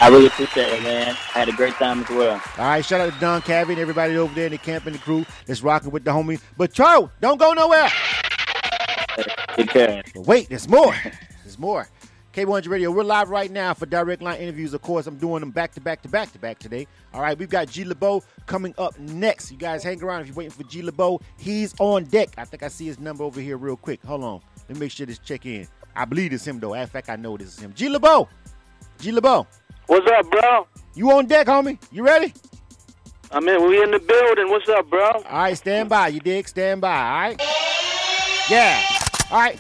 I 0.03 0.09
really 0.09 0.27
appreciate 0.29 0.69
it, 0.73 0.83
man. 0.83 1.09
I 1.09 1.39
had 1.39 1.49
a 1.51 1.53
great 1.53 1.75
time 1.75 2.03
as 2.03 2.09
well. 2.09 2.41
all 2.59 2.65
right. 2.65 2.83
Shout 2.85 3.01
out 3.01 3.13
to 3.13 3.21
Don 3.21 3.43
Cabby 3.43 3.73
and 3.73 3.81
everybody 3.81 4.17
over 4.17 4.35
there 4.35 4.47
in 4.47 4.53
the 4.53 4.59
camp 4.59 4.87
and 4.87 4.95
the 4.95 4.99
crew 4.99 5.27
that's 5.45 5.63
rocking 5.63 5.91
with 5.91 6.05
the 6.05 6.11
homie. 6.11 6.41
But 6.57 6.73
Cho, 6.73 7.11
don't 7.21 7.39
go 7.39 7.53
nowhere. 7.53 7.89
Take 9.57 9.69
care. 9.69 10.03
But 10.15 10.27
wait, 10.27 10.49
there's 10.49 10.69
more. 10.69 10.95
There's 11.45 11.59
more. 11.59 11.87
K100 12.33 12.69
Radio, 12.69 12.91
we're 12.93 13.03
live 13.03 13.29
right 13.29 13.51
now 13.51 13.75
for 13.75 13.87
direct 13.87 14.23
line 14.23 14.41
interviews. 14.41 14.73
Of 14.73 14.83
course, 14.83 15.07
I'm 15.07 15.17
doing 15.17 15.41
them 15.41 15.51
back 15.51 15.73
to 15.73 15.81
back 15.81 16.01
to 16.03 16.09
back 16.09 16.33
to 16.33 16.39
back 16.39 16.61
today. 16.61 16.87
All 17.13 17.21
right, 17.21 17.37
we've 17.37 17.51
got 17.51 17.69
G 17.69 17.85
LeBeau 17.85 18.23
coming 18.47 18.73
up 18.79 18.97
next. 19.01 19.51
You 19.51 19.59
guys 19.59 19.83
hang 19.83 20.03
around 20.03 20.23
if 20.23 20.29
you're 20.29 20.37
waiting 20.37 20.53
for 20.53 20.63
G 20.63 20.81
LeBeau. 20.81 21.21
He's 21.37 21.75
on 21.81 22.05
deck. 22.05 22.31
I 22.39 22.45
think 22.45 22.63
I 22.63 22.69
see 22.69 22.87
his 22.87 23.01
number 23.01 23.25
over 23.25 23.41
here 23.41 23.57
real 23.59 23.77
quick. 23.77 24.01
Hold 24.05 24.23
on. 24.23 24.41
Let 24.69 24.77
me 24.77 24.81
make 24.81 24.93
sure 24.93 25.07
this 25.07 25.19
check 25.19 25.45
in. 25.45 25.67
I 25.95 26.05
believe 26.05 26.33
it's 26.33 26.47
him 26.47 26.61
though. 26.61 26.75
In 26.75 26.87
fact, 26.87 27.11
I 27.11 27.17
know 27.17 27.37
this 27.37 27.49
is 27.49 27.59
him. 27.59 27.75
G 27.75 27.89
LeBeau. 27.89 28.29
G 29.01 29.11
LeBeau. 29.11 29.47
What's 29.91 30.07
up, 30.07 30.31
bro? 30.31 30.69
You 30.95 31.11
on 31.11 31.27
deck, 31.27 31.49
homie? 31.49 31.77
You 31.91 32.05
ready? 32.05 32.33
I 33.33 33.41
mean, 33.41 33.69
we 33.69 33.83
in 33.83 33.91
the 33.91 33.99
building. 33.99 34.49
What's 34.49 34.69
up, 34.69 34.89
bro? 34.89 35.05
All 35.05 35.23
right, 35.25 35.59
stand 35.59 35.89
by. 35.89 36.07
You 36.07 36.21
dig? 36.21 36.47
Stand 36.47 36.81
by. 36.81 36.97
All 36.97 37.21
right. 37.21 37.43
Yeah. 38.49 38.81
All 39.33 39.41
right. 39.41 39.59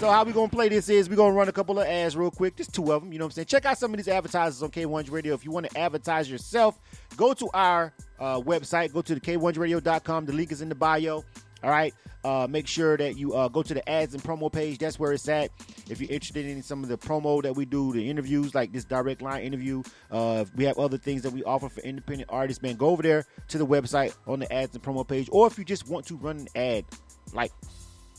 So 0.00 0.10
how 0.10 0.24
we 0.24 0.32
gonna 0.32 0.48
play 0.48 0.68
this 0.68 0.88
is 0.88 1.08
we 1.08 1.14
gonna 1.14 1.32
run 1.32 1.48
a 1.48 1.52
couple 1.52 1.78
of 1.78 1.86
ads 1.86 2.16
real 2.16 2.32
quick, 2.32 2.56
just 2.56 2.74
two 2.74 2.92
of 2.92 3.02
them. 3.02 3.12
You 3.12 3.20
know 3.20 3.26
what 3.26 3.34
I'm 3.34 3.34
saying? 3.34 3.46
Check 3.46 3.64
out 3.64 3.78
some 3.78 3.92
of 3.92 3.98
these 3.98 4.08
advertisers 4.08 4.64
on 4.64 4.70
K100 4.70 5.12
Radio. 5.12 5.32
If 5.32 5.44
you 5.44 5.52
want 5.52 5.70
to 5.70 5.78
advertise 5.78 6.28
yourself, 6.28 6.80
go 7.16 7.32
to 7.32 7.48
our 7.54 7.92
uh, 8.18 8.40
website. 8.40 8.92
Go 8.92 9.00
to 9.00 9.14
the 9.14 9.20
K100Radio.com. 9.20 10.26
The 10.26 10.32
link 10.32 10.50
is 10.50 10.60
in 10.60 10.70
the 10.70 10.74
bio. 10.74 11.22
All 11.62 11.70
right. 11.70 11.94
Uh, 12.24 12.46
make 12.48 12.68
sure 12.68 12.96
that 12.96 13.16
you 13.16 13.34
uh, 13.34 13.48
go 13.48 13.62
to 13.62 13.74
the 13.74 13.88
ads 13.88 14.14
and 14.14 14.22
promo 14.22 14.52
page. 14.52 14.78
That's 14.78 14.98
where 14.98 15.12
it's 15.12 15.28
at. 15.28 15.50
If 15.90 16.00
you're 16.00 16.10
interested 16.10 16.46
in 16.46 16.62
some 16.62 16.82
of 16.82 16.88
the 16.88 16.96
promo 16.96 17.42
that 17.42 17.56
we 17.56 17.64
do, 17.64 17.92
the 17.92 18.08
interviews 18.08 18.54
like 18.54 18.72
this 18.72 18.84
direct 18.84 19.22
line 19.22 19.42
interview, 19.42 19.82
uh, 20.10 20.44
we 20.54 20.64
have 20.64 20.78
other 20.78 20.98
things 20.98 21.22
that 21.22 21.32
we 21.32 21.42
offer 21.42 21.68
for 21.68 21.80
independent 21.80 22.30
artists. 22.32 22.62
Man, 22.62 22.76
go 22.76 22.88
over 22.88 23.02
there 23.02 23.24
to 23.48 23.58
the 23.58 23.66
website 23.66 24.14
on 24.26 24.38
the 24.38 24.52
ads 24.52 24.74
and 24.74 24.82
promo 24.84 25.06
page. 25.06 25.28
Or 25.32 25.46
if 25.48 25.58
you 25.58 25.64
just 25.64 25.88
want 25.88 26.06
to 26.06 26.16
run 26.16 26.38
an 26.38 26.48
ad, 26.54 26.84
like 27.32 27.52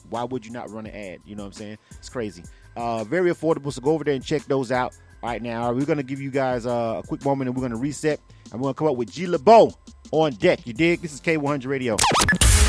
why 0.10 0.24
would 0.24 0.46
you 0.46 0.52
not 0.52 0.70
run 0.70 0.86
an 0.86 0.94
ad? 0.94 1.20
You 1.26 1.36
know 1.36 1.44
what 1.44 1.48
I'm 1.48 1.54
saying? 1.54 1.78
It's 1.92 2.10
crazy. 2.10 2.44
Uh, 2.76 3.04
very 3.04 3.32
affordable. 3.32 3.72
So 3.72 3.82
go 3.82 3.92
over 3.92 4.04
there 4.04 4.16
and 4.16 4.24
check 4.24 4.44
those 4.44 4.72
out. 4.72 4.94
All 5.22 5.30
right, 5.30 5.42
now 5.42 5.72
we're 5.72 5.86
gonna 5.86 6.04
give 6.04 6.20
you 6.20 6.32
guys 6.32 6.66
uh, 6.66 7.02
a 7.04 7.08
quick 7.08 7.24
moment 7.24 7.48
and 7.48 7.56
we're 7.56 7.64
gonna 7.64 7.80
reset 7.80 8.20
and 8.52 8.60
we're 8.60 8.66
gonna 8.66 8.74
come 8.74 8.88
up 8.88 8.98
with 8.98 9.10
G 9.12 9.26
LeBeau 9.26 9.74
on 10.12 10.34
deck. 10.34 10.68
You 10.68 10.74
dig? 10.74 11.02
This 11.02 11.14
is 11.14 11.22
K100 11.22 11.66
Radio. 11.66 11.96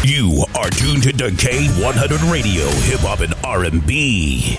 You 0.05 0.45
are 0.55 0.69
tuned 0.69 1.05
to 1.05 1.12
K100 1.31 2.31
Radio, 2.31 2.67
hip 2.67 3.01
hop 3.01 3.21
and 3.21 3.33
R&B. 3.43 4.59